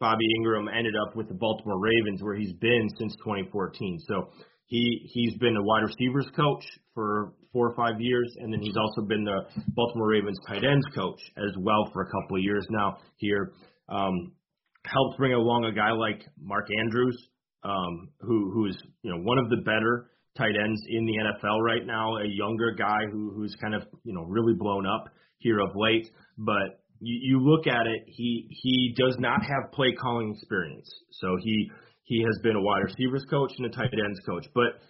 [0.00, 3.98] Bobby Engram ended up with the Baltimore Ravens, where he's been since 2014.
[4.08, 4.28] So
[4.66, 8.76] he he's been a wide receivers coach for four or five years, and then he's
[8.76, 12.66] also been the Baltimore Ravens tight ends coach as well for a couple of years
[12.70, 13.52] now here.
[13.88, 14.32] Um,
[14.84, 17.16] helped bring along a guy like Mark Andrews,
[17.62, 21.86] um, who who's you know one of the better tight ends in the NFL right
[21.86, 25.04] now, a younger guy who who's kind of you know really blown up
[25.38, 29.92] here of late, but you, you look at it, he he does not have play
[30.00, 30.88] calling experience.
[31.12, 31.70] So he
[32.02, 34.80] he has been a wide receivers coach and a tight ends coach, but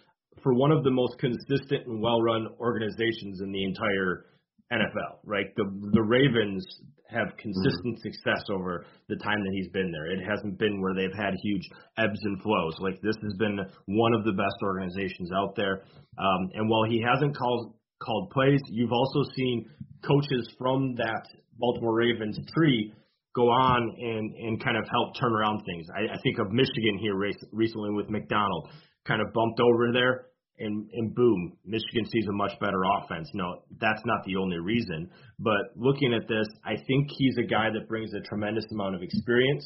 [0.43, 4.25] for one of the most consistent and well run organizations in the entire
[4.71, 5.47] NFL, right?
[5.55, 6.65] The the Ravens
[7.09, 8.09] have consistent mm-hmm.
[8.09, 10.07] success over the time that he's been there.
[10.11, 11.61] It hasn't been where they've had huge
[11.97, 12.75] ebbs and flows.
[12.79, 15.83] Like this has been one of the best organizations out there.
[16.17, 19.69] Um, and while he hasn't called called plays, you've also seen
[20.03, 21.23] coaches from that
[21.57, 22.93] Baltimore Ravens tree
[23.35, 25.85] go on and and kind of help turn around things.
[25.95, 28.69] I, I think of Michigan here recently with Macdonald,
[29.05, 30.27] kind of bumped over there,
[30.59, 33.29] and and boom, Michigan sees a much better offense.
[33.33, 37.69] No, that's not the only reason, but looking at this, I think he's a guy
[37.73, 39.65] that brings a tremendous amount of experience,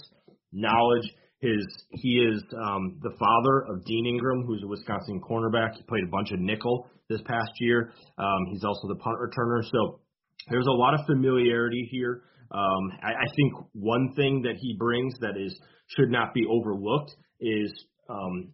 [0.52, 1.08] knowledge.
[1.42, 5.76] His he is um, the father of Dean Engram, who's a Wisconsin cornerback.
[5.76, 7.94] He played a bunch of nickel this past year.
[8.18, 10.02] Um, he's also the punt returner, so
[10.50, 12.24] there's a lot of familiarity here.
[12.52, 15.58] Um, I, I think one thing that he brings that is
[15.96, 17.72] should not be overlooked is
[18.10, 18.52] um,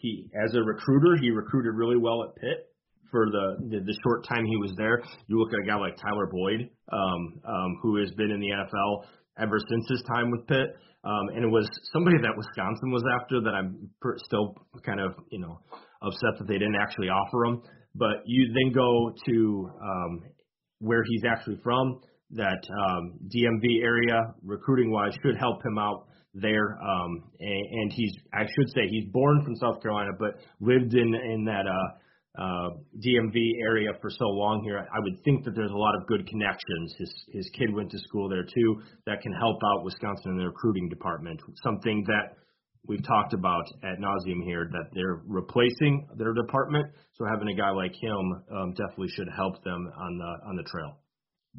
[0.00, 2.68] he as a recruiter he recruited really well at Pitt
[3.10, 5.02] for the, the the short time he was there.
[5.26, 8.50] You look at a guy like Tyler Boyd, um, um, who has been in the
[8.50, 9.04] NFL
[9.38, 13.40] ever since his time with Pitt, um, and it was somebody that Wisconsin was after
[13.40, 15.58] that I'm per, still kind of you know
[16.02, 17.62] upset that they didn't actually offer him.
[17.94, 20.22] But you then go to um,
[20.80, 22.00] where he's actually from,
[22.32, 26.07] that um, DMV area, recruiting wise, should help him out
[26.40, 26.78] there.
[26.80, 31.14] Um, and, and he's, I should say, he's born from South Carolina, but lived in
[31.14, 32.70] in that uh, uh,
[33.04, 34.78] DMV area for so long here.
[34.78, 36.94] I would think that there's a lot of good connections.
[36.98, 38.82] His his kid went to school there too.
[39.06, 41.40] That can help out Wisconsin in the recruiting department.
[41.62, 42.36] Something that
[42.86, 46.86] we've talked about at nauseum here that they're replacing their department.
[47.14, 50.64] So having a guy like him um, definitely should help them on the on the
[50.64, 50.98] trail.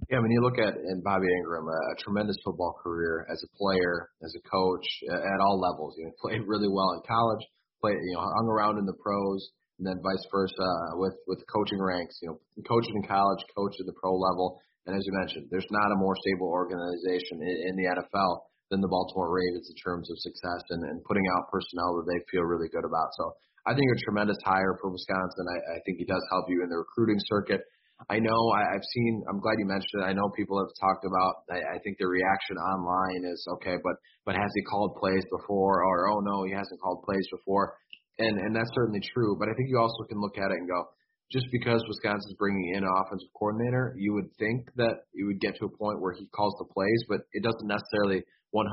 [0.10, 4.10] Yeah, when you look at in Bobby Engram, a tremendous football career as a player,
[4.24, 5.96] as a coach, at all levels.
[5.98, 7.44] You know, played really well in college,
[7.82, 9.42] played you know hung around in the pros,
[9.78, 12.20] and then vice versa uh, with with the coaching ranks.
[12.22, 15.68] You know, coaching in college, coach at the pro level, and as you mentioned, there's
[15.70, 20.10] not a more stable organization in, in the NFL than the Baltimore Ravens in terms
[20.10, 23.10] of success and, and putting out personnel that they feel really good about.
[23.18, 23.34] So
[23.66, 25.46] I think a tremendous hire for Wisconsin.
[25.50, 27.62] I, I think he does help you in the recruiting circuit.
[28.08, 29.24] I know I, I've seen.
[29.28, 30.08] I'm glad you mentioned it.
[30.08, 31.44] I know people have talked about.
[31.52, 35.84] I, I think the reaction online is okay, but but has he called plays before?
[35.84, 37.76] Or oh no, he hasn't called plays before.
[38.20, 39.36] And and that's certainly true.
[39.36, 40.88] But I think you also can look at it and go,
[41.32, 45.60] just because Wisconsin's bringing in an offensive coordinator, you would think that you would get
[45.60, 48.24] to a point where he calls the plays, but it doesn't necessarily
[48.56, 48.66] 100%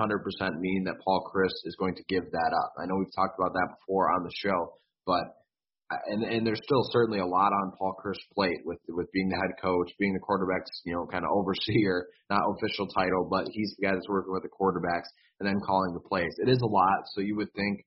[0.57, 2.73] mean that Paul Chryst is going to give that up.
[2.81, 4.73] I know we've talked about that before on the show,
[5.05, 5.37] but
[5.91, 9.37] and and there's still certainly a lot on Paul Chryst's plate with with being the
[9.37, 13.75] head coach, being the quarterbacks, you know, kind of overseer, not official title, but he's
[13.79, 16.35] the guy that's working with the quarterbacks and then calling the plays.
[16.39, 17.85] It is a lot, so you would think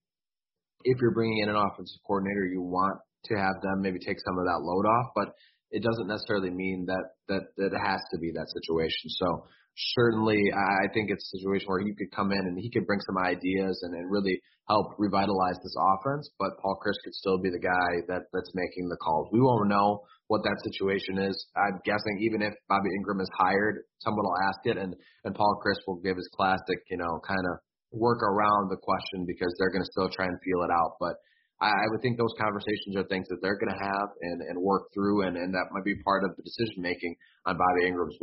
[0.83, 4.37] if you're bringing in an offensive coordinator, you want to have them maybe take some
[4.39, 5.35] of that load off, but
[5.71, 9.09] it doesn't necessarily mean that that that it has to be that situation.
[9.09, 9.45] So
[9.95, 12.99] certainly I think it's a situation where he could come in and he could bring
[13.01, 16.29] some ideas and, and really help revitalize this offense.
[16.37, 19.29] But Paul Chryst could still be the guy that that's making the calls.
[19.31, 21.35] We won't know what that situation is.
[21.57, 25.59] I'm guessing even if Bobby Engram is hired, someone will ask it, and and Paul
[25.63, 27.57] Chryst will give his classic, you know, kind of
[27.91, 30.99] work around the question because they're going to still try and feel it out.
[30.99, 31.17] But
[31.61, 34.55] I, I would think those conversations are things that they're going to have and, and
[34.59, 38.15] work through, and, and that might be part of the decision making on Bobby Engram's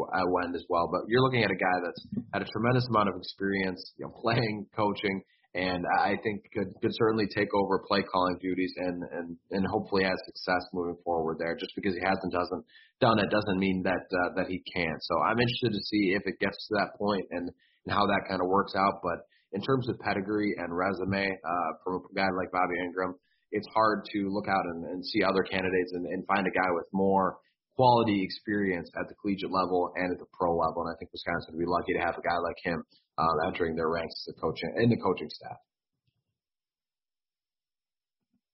[0.45, 0.89] end as well.
[0.91, 4.13] But you're looking at a guy that's had a tremendous amount of experience, you know,
[4.21, 5.23] playing, coaching,
[5.57, 10.05] and I think could could certainly take over play calling duties and and and hopefully
[10.05, 11.57] has success moving forward there.
[11.57, 12.65] Just because he hasn't doesn't
[13.01, 15.01] done it doesn't mean that uh, that he can't.
[15.01, 17.49] So I'm interested to see if it gets to that point and
[17.85, 19.01] and how that kind of works out.
[19.03, 23.17] But in terms of pedigree and resume uh, from a guy like Bobby Engram,
[23.57, 26.71] it's hard to look out and, and see other candidates and, and find a guy
[26.77, 27.39] with more
[27.77, 30.85] quality experience at the collegiate level and at the pro level.
[30.85, 32.85] And I think Wisconsin would be lucky to have a guy like him
[33.19, 35.57] um, entering their ranks as a coach in the coaching staff.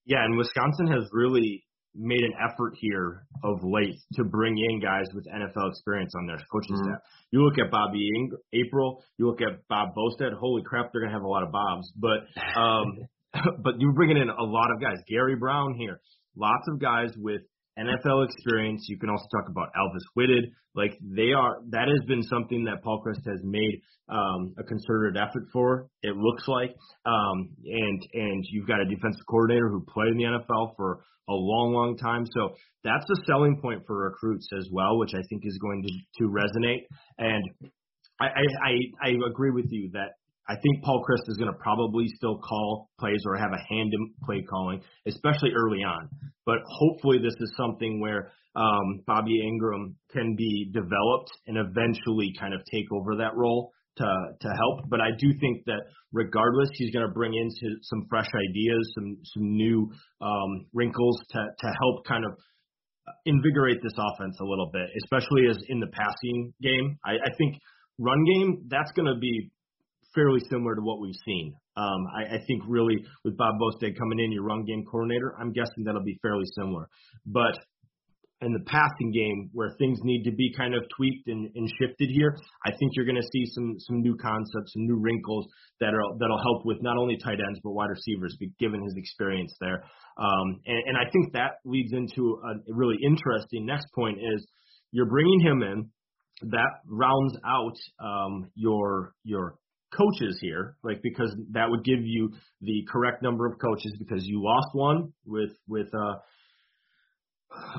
[0.04, 5.06] Yeah, and Wisconsin has really made an effort here of late to bring in guys
[5.14, 6.90] with NFL experience on their coaching mm-hmm.
[6.90, 7.00] staff.
[7.30, 8.08] You look at Bobby
[8.52, 10.32] April, you look at Bob Bostad.
[10.38, 11.92] Holy crap, they're gonna have a lot of Bobs.
[11.96, 12.26] But
[12.58, 12.98] um,
[13.32, 14.98] but you're bringing in a lot of guys.
[15.08, 16.00] Gary Brown here,
[16.36, 17.42] lots of guys with
[17.78, 18.86] NFL experience.
[18.88, 20.44] You can also talk about Alvis Whitted.
[20.74, 25.16] Like they are, that has been something that Paul Chryst has made um, a concerted
[25.16, 25.88] effort for.
[26.02, 26.74] It looks like,
[27.06, 31.32] um, and and you've got a defensive coordinator who played in the NFL for a
[31.32, 32.26] long, long time.
[32.26, 36.24] So that's a selling point for recruits as well, which I think is going to
[36.24, 36.84] to resonate.
[37.18, 37.44] And
[38.20, 40.12] I I, I, I agree with you that
[40.48, 43.92] I think Paul Chryst is going to probably still call plays or have a hand
[43.94, 46.08] in play calling, especially early on.
[46.44, 52.54] But hopefully, this is something where um, Bobby Engram can be developed and eventually kind
[52.54, 54.04] of take over that role to
[54.40, 54.88] to help.
[54.88, 55.80] But I do think that
[56.12, 57.48] regardless, he's going to bring in
[57.82, 62.32] some fresh ideas, some some new um, wrinkles to to help kind of
[63.26, 66.98] invigorate this offense a little bit, especially as in the passing game.
[67.04, 67.56] I, I think
[67.98, 69.50] run game that's going to be
[70.14, 71.54] fairly similar to what we've seen.
[71.76, 75.52] Um, I, I think really with Bob Bostad coming in, your run game coordinator, I'm
[75.52, 76.88] guessing that'll be fairly similar.
[77.26, 77.54] But
[78.42, 82.10] in the passing game where things need to be kind of tweaked and, and shifted
[82.10, 85.46] here, I think you're going to see some some new concepts, some new wrinkles
[85.80, 89.54] that are that'll help with not only tight ends but wide receivers, given his experience
[89.60, 89.84] there.
[90.18, 94.46] Um, and, and I think that leads into a really interesting next point is
[94.90, 95.90] you're bringing him in.
[96.50, 99.54] That rounds out um, your your
[99.96, 104.42] coaches here, like because that would give you the correct number of coaches because you
[104.42, 106.16] lost one with with uh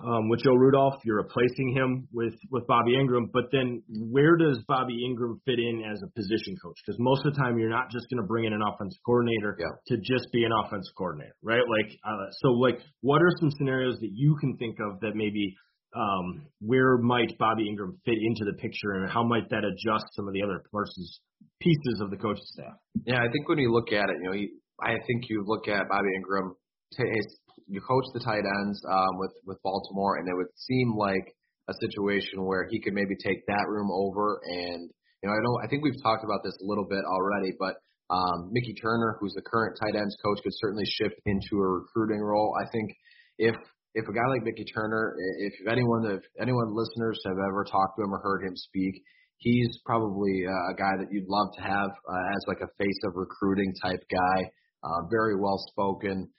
[0.04, 3.32] um, with Joe Rudolph, you're replacing him with with Bobby Engram.
[3.32, 6.78] But then, where does Bobby Engram fit in as a position coach?
[6.86, 9.58] Because most of the time, you're not just going to bring in an offensive coordinator
[9.60, 9.66] yeah.
[9.88, 11.64] to just be an offensive coordinator, right?
[11.66, 15.56] Like, uh, so like, what are some scenarios that you can think of that maybe
[15.96, 20.28] um, where might Bobby Engram fit into the picture, and how might that adjust some
[20.28, 21.20] of the other persons
[21.64, 22.76] pieces of the coaching staff?
[23.06, 25.68] Yeah, I think when you look at it, you know, he, I think you look
[25.68, 26.56] at Bobby Ingram.
[27.00, 27.24] Engram.
[27.66, 31.24] You coach the tight ends um, with with Baltimore, and it would seem like
[31.70, 34.42] a situation where he could maybe take that room over.
[34.44, 34.92] And
[35.24, 37.80] you know, I know I think we've talked about this a little bit already, but
[38.12, 42.20] um, Mickey Turner, who's the current tight ends coach, could certainly shift into a recruiting
[42.20, 42.54] role.
[42.60, 42.92] I think
[43.40, 43.56] if
[43.96, 48.04] if a guy like Mickey Turner, if anyone, if anyone listeners have ever talked to
[48.04, 49.02] him or heard him speak,
[49.44, 53.00] he's probably uh, a guy that you'd love to have uh, as like a face
[53.04, 54.50] of recruiting type guy.
[54.84, 56.30] Uh, very well spoken.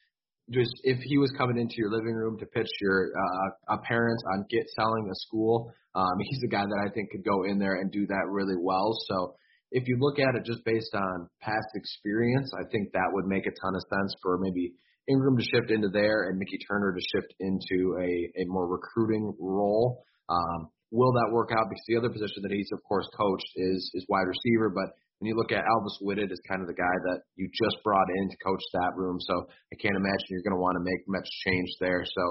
[0.50, 4.20] Just if he was coming into your living room to pitch your uh, a parent
[4.34, 7.58] on get selling a school, um, he's a guy that I think could go in
[7.58, 8.92] there and do that really well.
[9.08, 9.36] So
[9.70, 13.46] if you look at it just based on past experience, I think that would make
[13.46, 14.74] a ton of sense for maybe
[15.10, 19.34] Engram to shift into there and Mickey Turner to shift into a, a more recruiting
[19.38, 20.04] role.
[20.28, 21.66] Um, will that work out?
[21.66, 25.28] Because the other position that he's of course coached is is wide receiver, but when
[25.28, 28.30] you look at Alvis Whitted as kind of the guy that you just brought in
[28.30, 31.26] to coach that room, so I can't imagine you're going to want to make much
[31.46, 32.04] change there.
[32.04, 32.22] So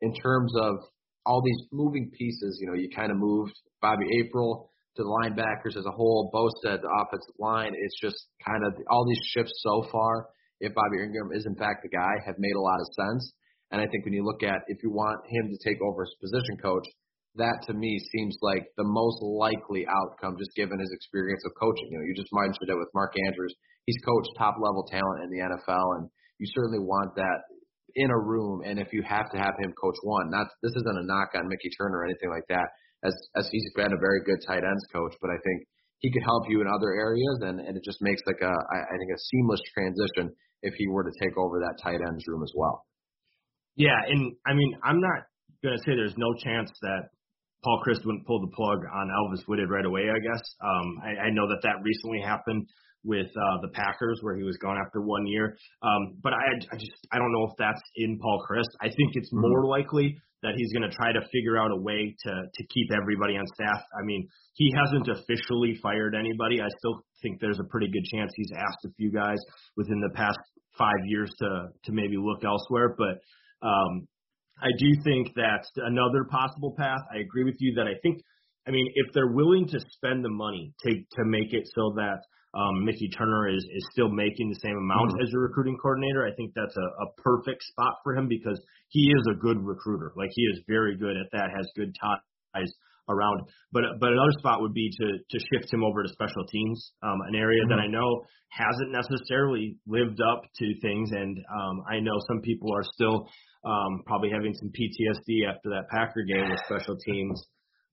[0.00, 0.76] in terms of
[1.24, 5.76] all these moving pieces, you know, you kind of moved Bobby April to the linebackers
[5.76, 7.72] as a whole, Bostad the offensive line.
[7.74, 10.28] It's just kind of all these shifts so far
[10.60, 13.32] if Bobby Engram is in fact the guy, have made a lot of sense.
[13.72, 16.14] And I think when you look at if you want him to take over as
[16.20, 16.86] position coach,
[17.36, 21.88] that to me seems like the most likely outcome, just given his experience of coaching.
[21.90, 23.54] You know, you just mentioned it with Mark Andrews.
[23.86, 27.46] He's coached top level talent in the NFL, and you certainly want that
[27.94, 28.62] in a room.
[28.64, 31.48] And if you have to have him coach one, not this isn't a knock on
[31.48, 32.68] Mickey Turner or anything like that,
[33.04, 35.68] as as he's been a very good tight ends coach, but I think
[36.00, 38.94] he could help you in other areas, and, and it just makes like a I,
[38.98, 40.32] think a seamless transition
[40.62, 42.84] if he were to take over that tight ends room as well.
[43.76, 45.28] Yeah, and I mean I'm not
[45.62, 47.15] gonna say there's no chance that
[47.64, 50.02] Paul Chryst wouldn't pull the plug on Alvis Whitted right away.
[50.10, 52.66] I guess um, I, I know that that recently happened
[53.04, 55.56] with uh, the Packers where he was gone after one year.
[55.82, 56.42] Um, but I,
[56.72, 58.70] I just I don't know if that's in Paul Chryst.
[58.80, 59.48] I think it's mm-hmm.
[59.48, 62.90] more likely that he's going to try to figure out a way to to keep
[62.92, 63.80] everybody on staff.
[63.98, 66.60] I mean, he hasn't officially fired anybody.
[66.60, 69.38] I still think there's a pretty good chance he's asked a few guys
[69.76, 70.38] within the past
[70.76, 72.94] five years to to maybe look elsewhere.
[72.98, 73.22] But
[73.66, 74.08] um,
[74.58, 77.00] I do think that's another possible path.
[77.12, 78.22] I agree with you that I think.
[78.66, 82.22] I mean, if they're willing to spend the money to to make it so that
[82.56, 85.22] um, Mickey Turner is is still making the same amount mm-hmm.
[85.22, 86.26] as a recruiting coordinator.
[86.26, 90.12] I think that's a, a perfect spot for him because he is a good recruiter.
[90.16, 91.50] Like he is very good at that.
[91.54, 92.72] Has good ties
[93.08, 93.42] around.
[93.72, 97.18] But but another spot would be to to shift him over to special teams, um,
[97.28, 97.70] an area mm-hmm.
[97.70, 102.72] that I know hasn't necessarily lived up to things, and um, I know some people
[102.74, 103.28] are still
[103.64, 107.42] um, probably having some PTSD after that Packer game with special teams.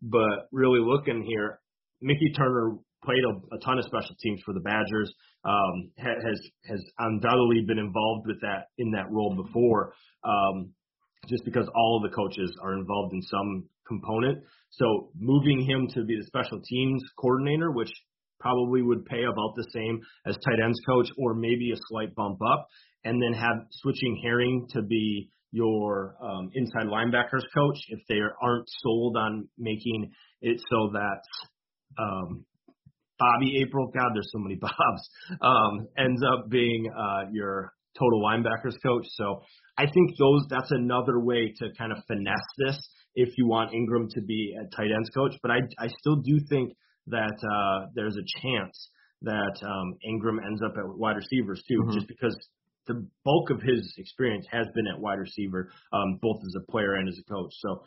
[0.01, 1.59] But really looking here,
[2.01, 5.14] Mickey Turner played a, a ton of special teams for the Badgers.
[5.45, 6.39] Um, has
[6.70, 9.93] has undoubtedly been involved with that in that role before.
[10.24, 10.74] Um,
[11.30, 14.39] just because all of the coaches are involved in some component.
[14.71, 17.91] So moving him to be the special teams coordinator, which
[18.39, 22.39] probably would pay about the same as tight ends coach, or maybe a slight bump
[22.41, 22.67] up,
[23.03, 28.67] and then have switching Herring to be your um, inside linebackers coach if they aren't
[28.81, 30.11] sold on making
[30.41, 31.21] it so that
[32.01, 32.43] um,
[33.19, 35.09] Bobby April, God, there's so many Bobs,
[35.41, 39.05] um, ends up being uh, your total linebackers coach.
[39.11, 39.41] So
[39.77, 42.77] I think those that's another way to kind of finesse this
[43.16, 45.34] if you want Engram to be a tight ends coach.
[45.41, 46.74] But I I still do think
[47.07, 48.89] that uh, there's a chance
[49.22, 51.93] that um, Engram ends up at wide receivers too, mm-hmm.
[51.93, 52.36] just because
[52.88, 56.95] the bulk of his experience has been at wide receiver, um, both as a player
[56.95, 57.51] and as a coach.
[57.59, 57.84] So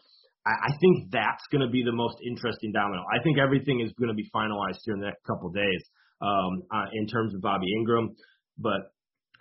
[0.46, 3.02] I, I think that's going to be the most interesting domino.
[3.12, 5.82] I think everything is going to be finalized here in the next couple of days
[6.22, 8.14] um, uh, in terms of Bobby Engram.
[8.58, 8.92] But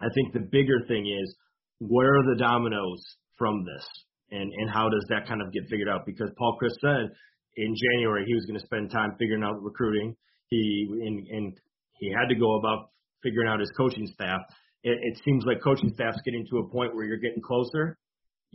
[0.02, 1.36] I think the bigger thing is
[1.80, 3.04] where are the dominoes
[3.38, 3.86] from this,
[4.32, 6.06] and and how does that kind of get figured out?
[6.06, 7.10] Because Paul Chryst said
[7.58, 10.16] in January he was going to spend time figuring out recruiting.
[10.48, 11.54] He and, and
[12.00, 12.90] he had to go about
[13.24, 14.42] figuring out his coaching staff.
[14.84, 17.98] It, it seems like coaching staff's getting to a point where you're getting closer,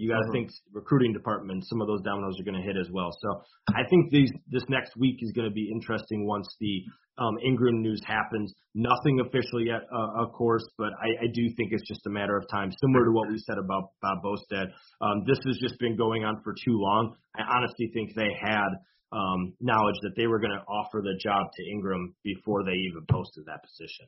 [0.00, 0.48] you got to mm-hmm.
[0.48, 1.62] think recruiting department.
[1.68, 3.10] Some of those dominoes are going to hit as well.
[3.20, 3.42] So
[3.76, 6.82] I think these this next week is going to be interesting once the
[7.18, 8.54] um, Engram news happens.
[8.74, 12.36] Nothing official yet, uh, of course, but I, I do think it's just a matter
[12.36, 12.72] of time.
[12.80, 14.72] Similar to what we said about Bob Bostad,
[15.04, 17.14] um, this has just been going on for too long.
[17.36, 18.72] I honestly think they had
[19.12, 23.04] um, knowledge that they were going to offer the job to Engram before they even
[23.10, 24.06] posted that position.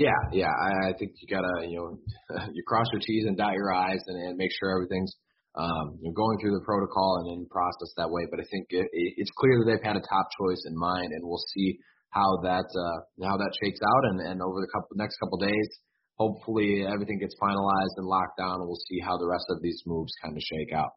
[0.00, 0.48] Yeah, yeah.
[0.48, 2.00] I, I think you gotta, you know,
[2.56, 5.12] you cross your T's and dot your I's and, and make sure everything's
[5.60, 8.24] um, you know, going through the protocol and in process that way.
[8.32, 11.12] But I think it, it, it's clear that they've had a top choice in mind,
[11.12, 11.76] and we'll see
[12.16, 12.98] how that uh,
[13.28, 14.02] how that shakes out.
[14.08, 15.68] And, and over the couple next couple days,
[16.16, 19.84] hopefully everything gets finalized and locked down, and we'll see how the rest of these
[19.84, 20.96] moves kind of shake out.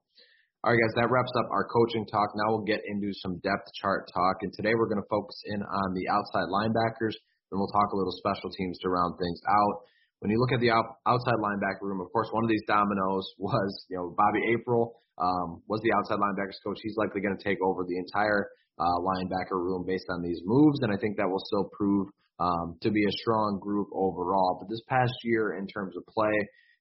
[0.64, 2.32] All right, guys, that wraps up our coaching talk.
[2.40, 5.60] Now we'll get into some depth chart talk, and today we're going to focus in
[5.60, 7.20] on the outside linebackers
[7.54, 9.86] then we'll talk a little special teams to round things out.
[10.26, 13.30] When you look at the out, outside linebacker room, of course, one of these dominoes
[13.38, 16.82] was, you know, Bobby April um, was the outside linebackers coach.
[16.82, 18.50] He's likely going to take over the entire
[18.82, 22.10] uh, linebacker room based on these moves, and I think that will still prove
[22.42, 24.58] um, to be a strong group overall.
[24.58, 26.34] But this past year, in terms of play,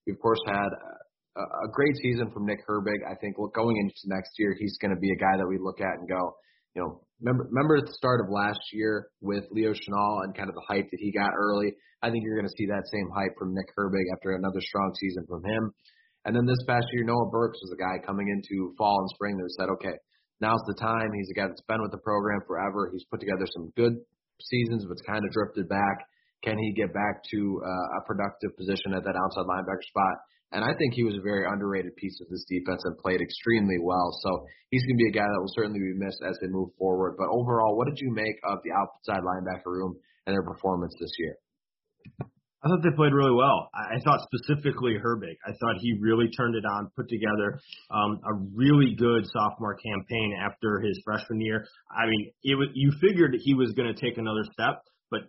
[0.07, 0.73] we of course had
[1.37, 3.05] a, a great season from Nick Herbig.
[3.05, 5.81] I think going into next year, he's going to be a guy that we look
[5.85, 6.33] at and go,
[6.75, 10.49] you know, remember remember at the start of last year with Leo Chenal and kind
[10.49, 11.73] of the hype that he got early.
[12.03, 14.91] I think you're going to see that same hype from Nick Herbig after another strong
[14.99, 15.71] season from him.
[16.25, 19.37] And then this past year, Noah Burks was a guy coming into fall and spring
[19.39, 19.95] that said, okay,
[20.41, 21.11] now's the time.
[21.15, 22.91] He's a guy that's been with the program forever.
[22.93, 23.95] He's put together some good
[24.43, 26.07] seasons, but it's kind of drifted back.
[26.43, 30.17] Can he get back to uh, a productive position at that outside linebacker spot?
[30.53, 33.79] And I think he was a very underrated piece of this defense and played extremely
[33.81, 34.13] well.
[34.23, 36.71] So he's going to be a guy that will certainly be missed as they move
[36.79, 37.17] forward.
[37.17, 39.97] But overall, what did you make of the outside linebacker room
[40.27, 41.37] and their performance this year?
[42.65, 43.71] I thought they played really well.
[43.75, 45.35] I thought specifically Herbig.
[45.45, 47.59] I thought he really turned it on, put together
[47.91, 51.67] um, a really good sophomore campaign after his freshman year.
[51.91, 55.23] I mean, it was you figured he was going to take another step, but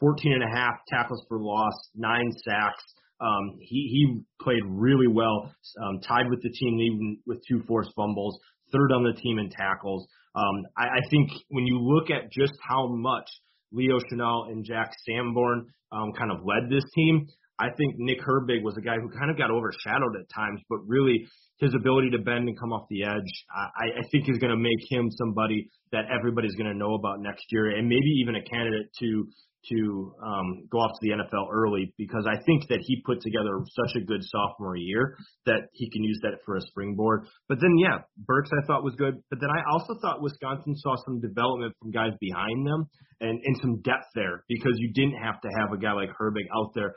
[0.00, 2.82] 14 and a half tackles for loss, nine sacks,
[3.20, 5.52] um, he he played really well,
[5.82, 8.38] um, tied with the team even with two forced fumbles,
[8.72, 10.06] third on the team in tackles.
[10.34, 13.28] Um, I, I think when you look at just how much
[13.72, 17.26] Leo Chenal and Jack Sanborn um, kind of led this team.
[17.60, 20.78] I think Nick Herbig was a guy who kind of got overshadowed at times, but
[20.86, 21.26] really
[21.58, 24.56] his ability to bend and come off the edge, I, I think is going to
[24.56, 28.42] make him somebody that everybody's going to know about next year, and maybe even a
[28.42, 29.26] candidate to
[29.70, 33.60] to um, go off to the NFL early because I think that he put together
[33.74, 35.16] such a good sophomore year
[35.46, 37.26] that he can use that for a springboard.
[37.48, 40.96] But then, yeah, Burks I thought was good, but then I also thought Wisconsin saw
[41.04, 42.86] some development from guys behind them
[43.20, 46.46] and, and some depth there because you didn't have to have a guy like Herbig
[46.54, 46.94] out there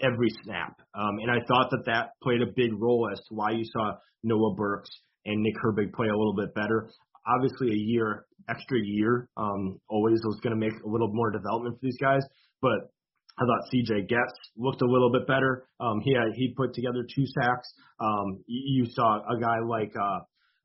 [0.00, 0.80] every snap.
[0.94, 3.92] Um, and I thought that that played a big role as to why you saw
[4.22, 4.90] Noah Burks
[5.24, 6.90] and Nick Herbig play a little bit better.
[7.34, 11.76] Obviously, a year, extra year, um, always was going to make a little more development
[11.76, 12.22] for these guys.
[12.62, 12.90] But
[13.38, 15.68] I thought CJ Goetz looked a little bit better.
[15.78, 17.72] Um, he had, he put together two sacks.
[18.00, 20.20] Um, you saw a guy like uh,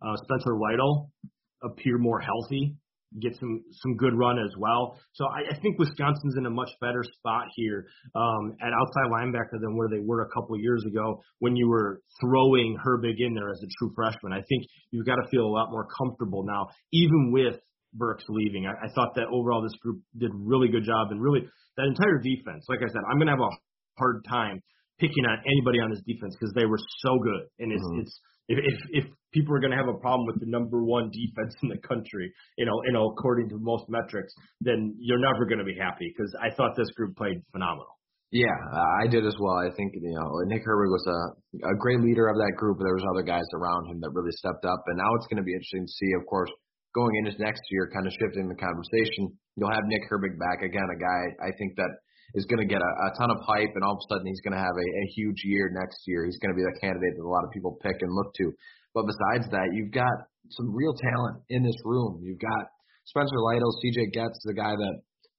[0.05, 1.11] uh, Spencer Lytle
[1.63, 2.75] appear more healthy
[3.21, 4.99] get some some good run as well.
[5.13, 7.85] So I, I think Wisconsin's in a much better spot here
[8.15, 12.01] um, at outside linebacker than where they were a couple years ago when you were
[12.21, 14.33] throwing Herbig in there as a true freshman.
[14.33, 17.55] I think you've got to feel a lot more comfortable now, even with
[17.93, 18.65] Burks leaving.
[18.65, 21.41] I, I thought that overall this group did a really good job, and really
[21.77, 22.65] that entire defense.
[22.69, 23.53] Like I said, I'm going to have a
[23.97, 24.61] hard time
[24.99, 28.01] picking on anybody on this defense because they were so good, and it's mm-hmm.
[28.01, 31.09] it's if, if if people are going to have a problem with the number one
[31.09, 35.45] defense in the country, you know, you know, according to most metrics, then you're never
[35.45, 37.97] going to be happy because I thought this group played phenomenal.
[38.33, 38.57] Yeah,
[38.97, 39.61] I did as well.
[39.61, 42.81] I think you know Nick Herbig was a a great leader of that group.
[42.81, 45.45] There was other guys around him that really stepped up, and now it's going to
[45.45, 46.49] be interesting to see, of course,
[46.97, 49.29] going into next year, kind of shifting the conversation.
[49.53, 51.93] You'll have Nick Herbig back again, a guy I think that
[52.33, 54.41] is going to get a, a ton of hype, and all of a sudden he's
[54.41, 56.25] going to have a, a huge year next year.
[56.25, 58.51] He's going to be the candidate that a lot of people pick and look to.
[58.93, 60.13] But besides that, you've got
[60.49, 62.21] some real talent in this room.
[62.21, 62.69] You've got
[63.05, 64.95] Spencer Lytle, CJ Goetz, the guy that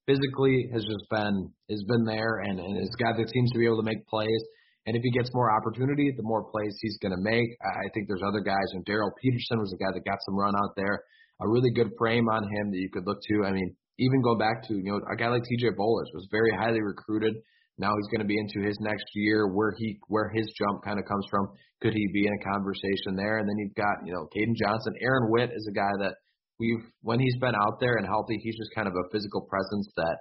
[0.07, 3.59] physically has just been has been there and, and is a guy that seems to
[3.59, 4.43] be able to make plays.
[4.87, 7.57] And if he gets more opportunity, the more plays he's going to make.
[7.65, 8.69] I think there's other guys.
[8.73, 11.03] And Darrell Peterson was a guy that got some run out there.
[11.41, 13.45] A really good frame on him that you could look to.
[13.49, 16.51] I mean, even go back to, you know, a guy like TJ Bollers was very
[16.51, 17.35] highly recruited.
[17.79, 20.99] Now he's going to be into his next year where he where his jump kind
[20.99, 21.49] of comes from.
[21.83, 23.39] Could he be in a conversation there?
[23.39, 24.95] And then you've got, you know, Caden Johnson.
[25.03, 26.15] Aaron Witt is a guy that
[26.59, 29.91] we've when he's been out there and healthy, he's just kind of a physical presence
[29.97, 30.17] that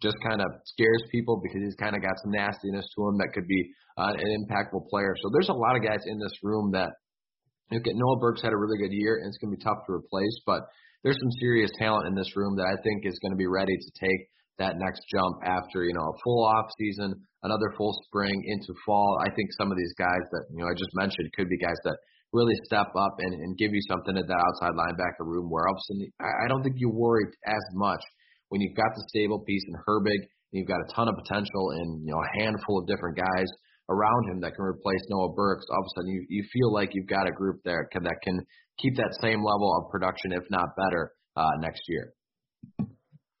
[0.00, 3.34] just kind of scares people because he's kind of got some nastiness to him that
[3.34, 3.60] could be
[3.98, 5.14] uh, an impactful player.
[5.20, 6.90] So there's a lot of guys in this room that
[7.72, 9.92] okay, Noah Burks had a really good year and it's going to be tough to
[9.92, 10.62] replace, but
[11.02, 13.74] there's some serious talent in this room that I think is going to be ready
[13.74, 14.28] to take
[14.58, 19.18] that next jump after you know a full off season, another full spring into fall.
[19.20, 21.78] I think some of these guys that you know I just mentioned could be guys
[21.84, 21.96] that
[22.32, 26.08] really step up and, and give you something at that outside linebacker room where sudden
[26.20, 28.00] I don't think you worry as much
[28.48, 31.72] when you've got the stable piece in Herbig and you've got a ton of potential
[31.82, 33.48] in you know a handful of different guys
[33.88, 35.64] around him that can replace Noah Burks.
[35.70, 38.16] All of a sudden you you feel like you've got a group there can, that
[38.22, 38.40] can
[38.78, 42.12] keep that same level of production, if not better, uh, next year.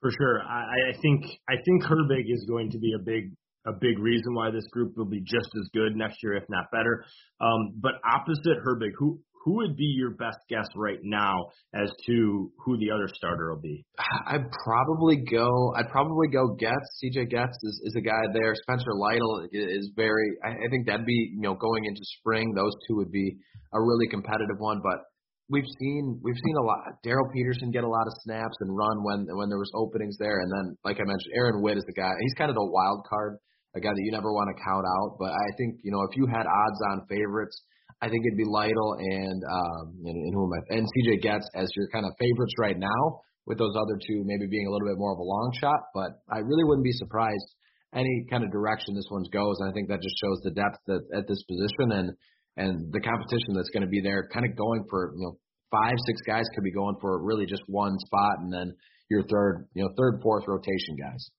[0.00, 3.32] For sure, I, I think I think Herbig is going to be a big
[3.66, 6.66] a big reason why this group will be just as good next year, if not
[6.72, 7.04] better.
[7.40, 11.34] Um, but opposite Herbig, who who would be your best guess right now
[11.74, 13.84] as to who the other starter will be?
[14.26, 15.74] I'd probably go.
[15.76, 17.02] I'd probably go Goetz.
[17.02, 18.54] CJ Goetz is, is a guy there.
[18.54, 20.36] Spencer Lytle is very.
[20.44, 22.52] I, I think that'd be you know going into spring.
[22.54, 23.36] Those two would be
[23.72, 24.80] a really competitive one.
[24.82, 25.02] But
[25.48, 27.02] we've seen we've seen a lot.
[27.04, 30.40] Daryl Peterson get a lot of snaps and run when when there was openings there,
[30.40, 32.12] and then like I mentioned, Aaron Witt is the guy.
[32.20, 33.38] He's kind of the wild card,
[33.74, 35.18] a guy that you never want to count out.
[35.18, 37.60] But I think you know if you had odds on favorites,
[38.02, 41.46] I think it'd be Lytle and um and, and who am I and CJ Goetz
[41.54, 43.22] as your kind of favorites right now.
[43.44, 46.22] With those other two maybe being a little bit more of a long shot, but
[46.30, 47.48] I really wouldn't be surprised
[47.94, 49.58] any kind of direction this one goes.
[49.58, 52.08] And I think that just shows the depth that, at this position and
[52.56, 55.38] and the competition that's going to be there, kind of going for you know
[55.72, 58.74] five, six guys could be going for really just one spot, and then
[59.10, 61.30] your third, you know, third, fourth rotation guys.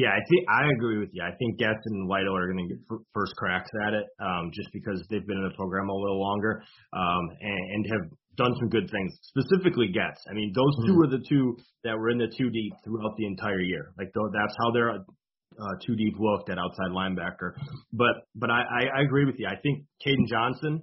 [0.00, 1.20] Yeah, I think I agree with you.
[1.20, 2.80] I think Goetz and Lytle are going to get
[3.12, 6.64] first cracks at it, um, just because they've been in the program a little longer
[6.94, 9.12] um, and, and have done some good things.
[9.28, 10.24] Specifically, Goetz.
[10.30, 11.04] I mean, those two mm-hmm.
[11.04, 13.92] were the two that were in the two deep throughout the entire year.
[13.98, 17.52] Like that's how they're uh, two deep looked at outside linebacker.
[17.92, 19.48] But but I, I, I agree with you.
[19.52, 20.80] I think Caden Johnson,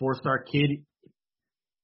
[0.00, 0.82] four star kid,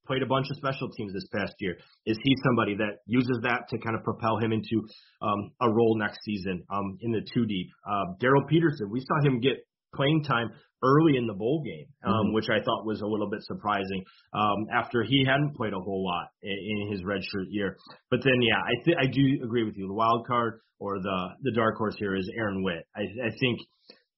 [0.07, 1.77] played a bunch of special teams this past year.
[2.07, 4.83] Is he somebody that uses that to kind of propel him into
[5.21, 7.69] um, a role next season um, in the two deep?
[7.89, 10.51] Uh, Darrell Peterson, we saw him get playing time
[10.83, 12.35] early in the bowl game, um, mm-hmm.
[12.35, 14.03] which I thought was a little bit surprising
[14.35, 17.77] um, after he hadn't played a whole lot in, in his redshirt year.
[18.11, 19.87] But then, yeah, I th- I do agree with you.
[19.87, 22.85] The wild card or the the dark horse here is Aaron Witt.
[22.97, 23.61] I, I think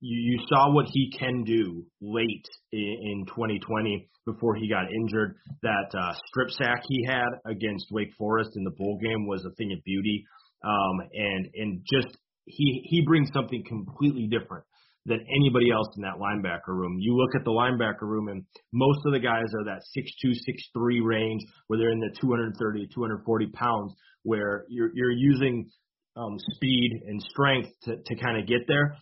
[0.05, 5.36] you, you saw what he can do late in, in 2020 before he got injured.
[5.62, 9.55] That uh, strip sack he had against Wake Forest in the bowl game was a
[9.55, 10.24] thing of beauty.
[10.62, 14.64] Um, and and just he he brings something completely different
[15.07, 16.96] than anybody else in that linebacker room.
[16.98, 20.32] You look at the linebacker room, and most of the guys are that six two,
[20.34, 25.70] six three range, where they're in the 230, 240 pounds, where you're you're using
[26.16, 28.96] um, speed and strength to to kind of get there.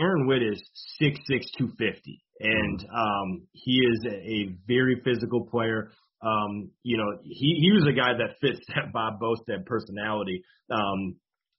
[0.00, 0.62] Aaron Witt is
[0.98, 5.90] six six two fifty, and um, he is a, a very physical player.
[6.22, 10.42] Um, you know, he he was a guy that fits that Bob Bostad personality.
[10.70, 11.16] Um,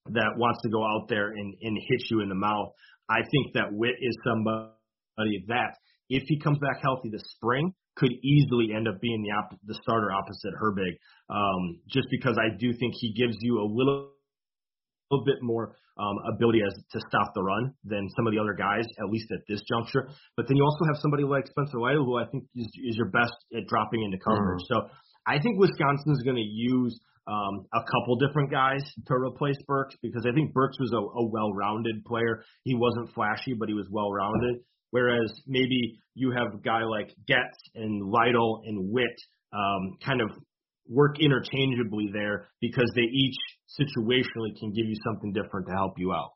[0.07, 2.73] that wants to go out there and, and hit you in the mouth.
[3.09, 5.77] I think that Witt is somebody that,
[6.09, 9.77] if he comes back healthy this spring, could easily end up being the op- the
[9.83, 10.95] starter opposite Herbig,
[11.29, 14.11] um, just because I do think he gives you a little,
[15.11, 18.55] little bit more um, ability as to stop the run than some of the other
[18.55, 20.07] guys, at least at this juncture.
[20.37, 23.09] But then you also have somebody like Spencer Lytle, who I think is, is your
[23.11, 24.63] best at dropping into coverage.
[24.65, 24.71] Mm.
[24.71, 24.75] So
[25.27, 26.97] I think Wisconsin is going to use
[27.27, 31.27] um, a couple different guys to replace Burks because I think Burks was a, a
[31.29, 32.43] well-rounded player.
[32.63, 34.63] He wasn't flashy, but he was well-rounded.
[34.89, 39.15] Whereas maybe you have a guy like Goetz and Lytle and Witt
[39.53, 40.31] um, kind of
[40.89, 43.37] work interchangeably there because they each
[43.79, 46.31] situationally can give you something different to help you out.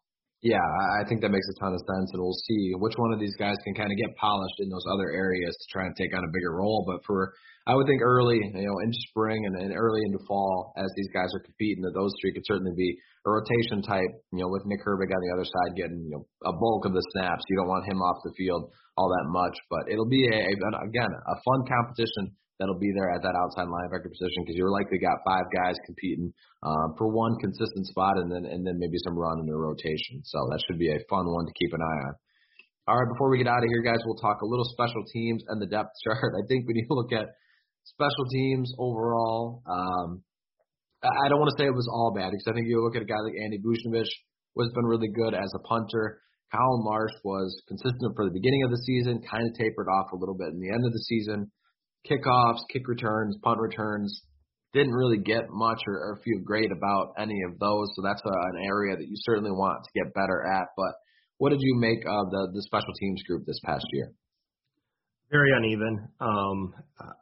[0.46, 3.18] Yeah, I think that makes a ton of sense, and we'll see which one of
[3.18, 6.14] these guys can kind of get polished in those other areas to try and take
[6.14, 6.86] on a bigger role.
[6.86, 7.34] But for,
[7.66, 11.10] I would think early, you know, in spring and, and early into fall, as these
[11.18, 12.94] guys are competing, that those three could certainly be
[13.26, 14.14] a rotation type.
[14.38, 16.94] You know, with Nick Herbig on the other side getting you know a bulk of
[16.94, 18.70] the snaps, you don't want him off the field
[19.02, 19.58] all that much.
[19.74, 24.08] But it'll be a again a fun competition that'll be there at that outside linebacker
[24.08, 26.32] position because you're likely got five guys competing
[26.64, 30.24] um, for one consistent spot and then and then maybe some run in the rotation.
[30.24, 32.16] So that should be a fun one to keep an eye on.
[32.88, 35.44] All right, before we get out of here, guys, we'll talk a little special teams
[35.50, 36.38] and the depth chart.
[36.40, 37.34] I think when you look at
[37.84, 40.24] special teams overall, um,
[41.04, 43.02] I don't want to say it was all bad because I think you look at
[43.02, 44.10] a guy like Andy Vujnovich,
[44.56, 46.22] was been really good as a punter.
[46.48, 50.16] Colin Larsh was consistent for the beginning of the season, kind of tapered off a
[50.16, 51.52] little bit in the end of the season
[52.10, 54.22] kickoffs, kick returns, punt returns.
[54.74, 57.88] Didn't really get much or, or feel great about any of those.
[57.96, 60.68] So that's a, an area that you certainly want to get better at.
[60.76, 60.94] But
[61.38, 64.12] what did you make of the, the special teams group this past year?
[65.32, 66.08] Very uneven.
[66.20, 66.74] Um,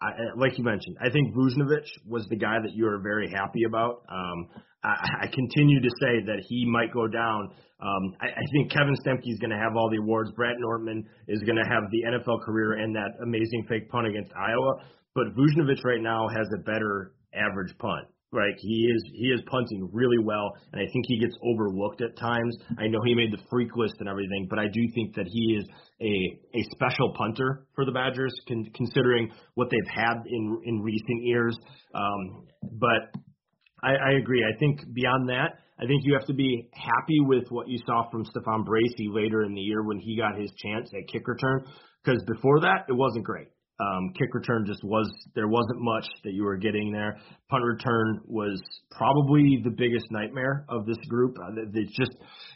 [0.01, 3.63] I, like you mentioned, I think Vujnovich was the guy that you were very happy
[3.67, 4.03] about.
[4.09, 4.49] Um,
[4.83, 7.49] I, I continue to say that he might go down.
[7.79, 10.31] Um, I, I think Kevin Stemke is going to have all the awards.
[10.31, 14.31] Brad Nortman is going to have the NFL career and that amazing fake punt against
[14.35, 14.83] Iowa.
[15.15, 18.07] But Vujnovich right now has a better average punt.
[18.33, 22.17] Right, he is he is punting really well, and I think he gets overlooked at
[22.17, 22.57] times.
[22.79, 25.53] I know he made the freak list and everything, but I do think that he
[25.53, 25.63] is
[26.01, 31.21] a a special punter for the Badgers, con- considering what they've had in in recent
[31.21, 31.55] years.
[31.93, 32.47] Um,
[32.79, 33.21] but
[33.83, 34.43] I, I agree.
[34.43, 38.09] I think beyond that, I think you have to be happy with what you saw
[38.09, 41.65] from Stephan Bracey later in the year when he got his chance at kick return.
[42.03, 43.47] Because before that, it wasn't great.
[43.79, 47.17] Um, kick return just was there wasn't much that you were getting there.
[47.49, 48.61] Punt return was
[48.91, 51.35] probably the biggest nightmare of this group.
[51.39, 52.11] Uh, it's just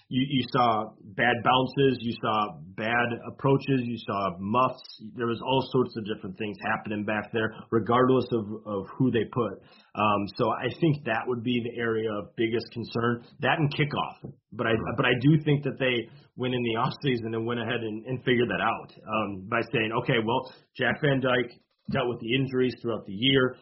[0.09, 4.81] you, you saw bad bounces, you saw bad approaches, you saw muffs.
[5.15, 9.25] There was all sorts of different things happening back there, regardless of, of who they
[9.31, 9.53] put.
[9.95, 13.25] Um, so I think that would be the area of biggest concern.
[13.41, 14.31] That and kickoff.
[14.51, 17.59] But I but I do think that they went in the off season and went
[17.59, 21.51] ahead and, and figured that out um, by saying, okay, well, Jack Van Dyke
[21.91, 23.57] dealt with the injuries throughout the year.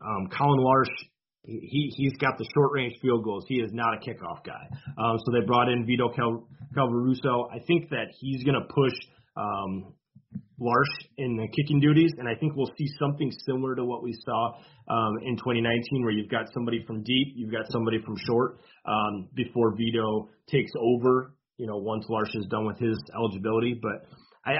[0.00, 0.92] Um, Colin Larsh
[1.46, 3.44] he he's got the short range field goals.
[3.48, 4.66] He is not a kickoff guy.
[4.98, 6.46] Um, so they brought in Vito Cal,
[6.76, 7.52] Calvaruso.
[7.52, 8.92] I think that he's going to push
[9.36, 9.94] um,
[10.64, 14.14] Larsh in the kicking duties, and I think we'll see something similar to what we
[14.24, 14.54] saw
[14.88, 19.28] um, in 2019, where you've got somebody from deep, you've got somebody from short um,
[19.34, 21.34] before Vito takes over.
[21.58, 24.08] You know, once Larsh is done with his eligibility, but
[24.44, 24.54] I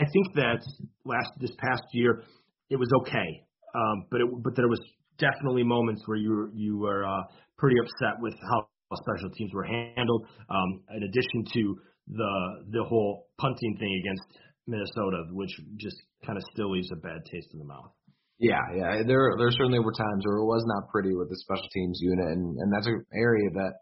[0.00, 0.64] I think that
[1.04, 2.22] last this past year
[2.70, 3.44] it was okay,
[3.74, 4.80] um, but it but there was
[5.18, 7.22] definitely moments where you were, you were uh,
[7.58, 10.26] pretty upset with how special teams were handled.
[10.48, 11.76] Um, in addition to
[12.08, 12.32] the
[12.72, 14.22] the whole punting thing against
[14.70, 17.90] Minnesota, which just kind of still leaves a bad taste in the mouth.
[18.38, 19.02] Yeah, yeah.
[19.04, 22.24] There there certainly were times where it was not pretty with the special teams unit,
[22.32, 23.74] and and that's an area that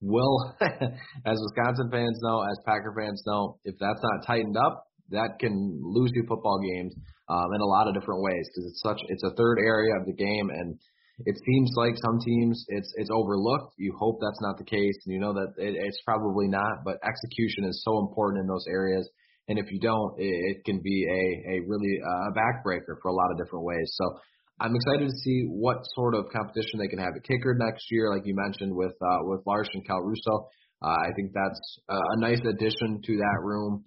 [0.00, 5.40] will, as Wisconsin fans know, as Packer fans know, if that's not tightened up, that
[5.40, 6.94] can lose you football games
[7.28, 10.06] um, in a lot of different ways because it's such it's a third area of
[10.06, 10.78] the game and
[11.24, 13.74] it seems like some teams it's it's overlooked.
[13.78, 16.84] You hope that's not the case, and you know that it, it's probably not.
[16.84, 19.08] But execution is so important in those areas,
[19.48, 23.08] and if you don't, it, it can be a a really uh, a backbreaker for
[23.08, 23.90] a lot of different ways.
[23.94, 24.18] So
[24.60, 28.10] I'm excited to see what sort of competition they can have at kicker next year,
[28.10, 30.48] like you mentioned with uh, with Larson Calvaruso.
[30.82, 33.84] Uh, I think that's a nice addition to that room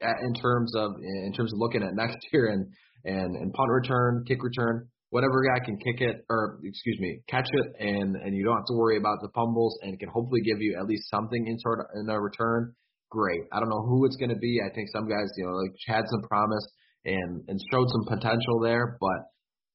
[0.00, 2.66] in terms of in terms of looking at next year and
[3.04, 7.48] and and punt return, kick return, whatever guy can kick it or excuse me, catch
[7.50, 10.60] it and and you don't have to worry about the fumbles and can hopefully give
[10.60, 12.74] you at least something in sort of in a return.
[13.10, 13.42] Great.
[13.52, 14.58] I don't know who it's going to be.
[14.64, 16.66] I think some guys, you know, like had some promise
[17.04, 19.30] and and showed some potential there, but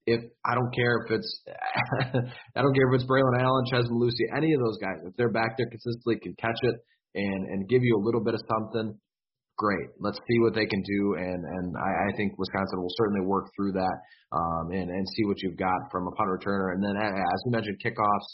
[0.06, 1.42] if I don't care if it's
[2.56, 5.32] I don't care if it's Braylon Allen, Chez Mellusi, any of those guys, if they're
[5.32, 6.76] back there consistently can catch it
[7.16, 9.00] and and give you a little bit of something,
[9.58, 9.88] great.
[10.00, 13.48] Let's see what they can do and and I, I think Wisconsin will certainly work
[13.56, 13.98] through that
[14.36, 16.76] um and and see what you've got from a punt returner.
[16.76, 18.30] And then as you mentioned, kickoffs.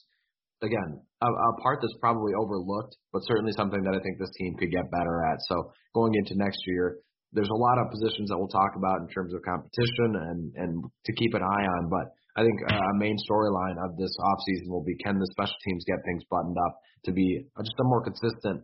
[0.62, 4.56] Again, a, a part that's probably overlooked, but certainly something that I think this team
[4.58, 5.38] could get better at.
[5.50, 6.98] So going into next year,
[7.34, 10.72] there's a lot of positions that we'll talk about in terms of competition and and
[11.06, 11.90] to keep an eye on.
[11.90, 15.84] But I think a main storyline of this offseason will be can the special teams
[15.86, 18.62] get things buttoned up to be just a more consistent.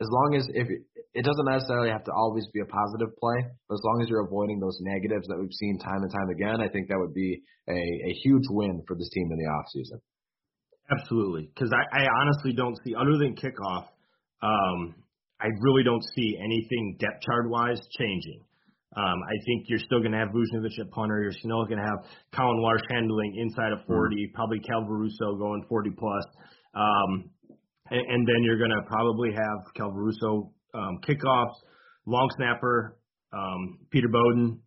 [0.00, 3.74] As long as if it doesn't necessarily have to always be a positive play, but
[3.74, 6.68] as long as you're avoiding those negatives that we've seen time and time again, I
[6.68, 10.02] think that would be a, a huge win for this team in the offseason.
[10.90, 13.86] Absolutely, because I, I honestly don't see other than kickoff.
[14.42, 14.94] Um,
[15.40, 18.40] I really don't see anything depth chart wise changing.
[18.96, 21.20] Um, I think you're still going to have Vujnovich at punter.
[21.20, 24.34] You're still going to have Colin Larsh handling inside of 40, mm-hmm.
[24.34, 26.24] probably Calvaruso going 40 plus.
[26.74, 27.30] Um,
[27.90, 31.56] and, and then you're going to probably have Calvaruso um, kickoffs,
[32.06, 32.96] long snapper,
[33.32, 34.60] um, Peter Bowden.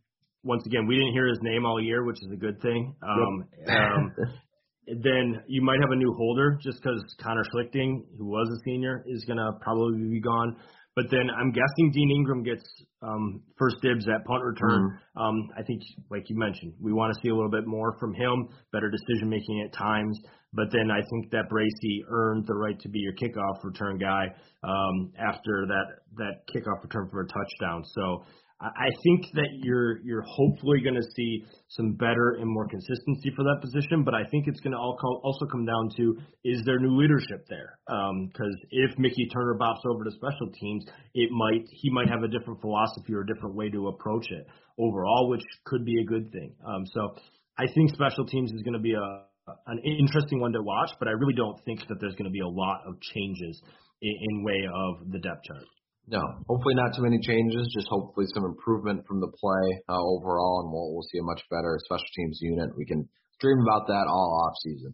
[0.43, 2.95] Once again, we didn't hear his name all year, which is a good thing.
[3.01, 4.27] Um, yep.
[4.87, 9.03] then you might have a new holder just because Connor Schlichting, who was a senior,
[9.07, 10.55] is going to probably be gone.
[10.95, 12.63] But then I'm guessing Dean Engram gets
[13.03, 14.97] um, first dibs at punt return.
[15.15, 15.21] Mm-hmm.
[15.21, 18.15] Um, I think, like you mentioned, we want to see a little bit more from
[18.15, 20.19] him, better decision making at times.
[20.53, 24.25] But then I think that Bracey earned the right to be your kickoff return guy
[24.63, 27.83] um, after that that kickoff return for a touchdown.
[27.93, 28.23] So
[28.59, 33.43] I think that you're you're hopefully going to see some better and more consistency for
[33.43, 36.79] that position, but I think it's going to all also come down to is there
[36.79, 37.77] new leadership there?
[37.85, 42.23] Because um, if Mickey Turner bops over to special teams, it might he might have
[42.23, 44.47] a different philosophy or a different way to approach it
[44.79, 46.51] overall, which could be a good thing.
[46.65, 47.13] Um, so
[47.59, 49.23] I think special teams is going to be a
[49.67, 52.41] an interesting one to watch, but I really don't think that there's going to be
[52.41, 53.61] a lot of changes
[54.01, 55.63] in, in way of the depth chart.
[56.07, 57.67] No, hopefully not too many changes.
[57.75, 61.43] Just hopefully some improvement from the play uh, overall, and we'll we'll see a much
[61.51, 62.69] better special teams unit.
[62.77, 63.07] We can
[63.41, 64.93] dream about that all off season.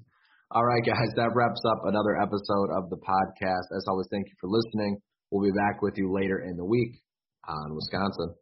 [0.49, 3.77] All right, guys, that wraps up another episode of the podcast.
[3.77, 4.97] As always, thank you for listening.
[5.29, 7.01] We'll be back with you later in the week
[7.47, 8.33] on Wisconsin.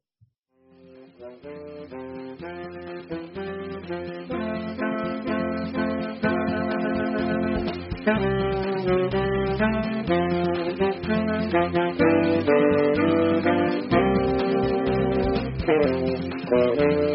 [15.66, 17.11] Thank you.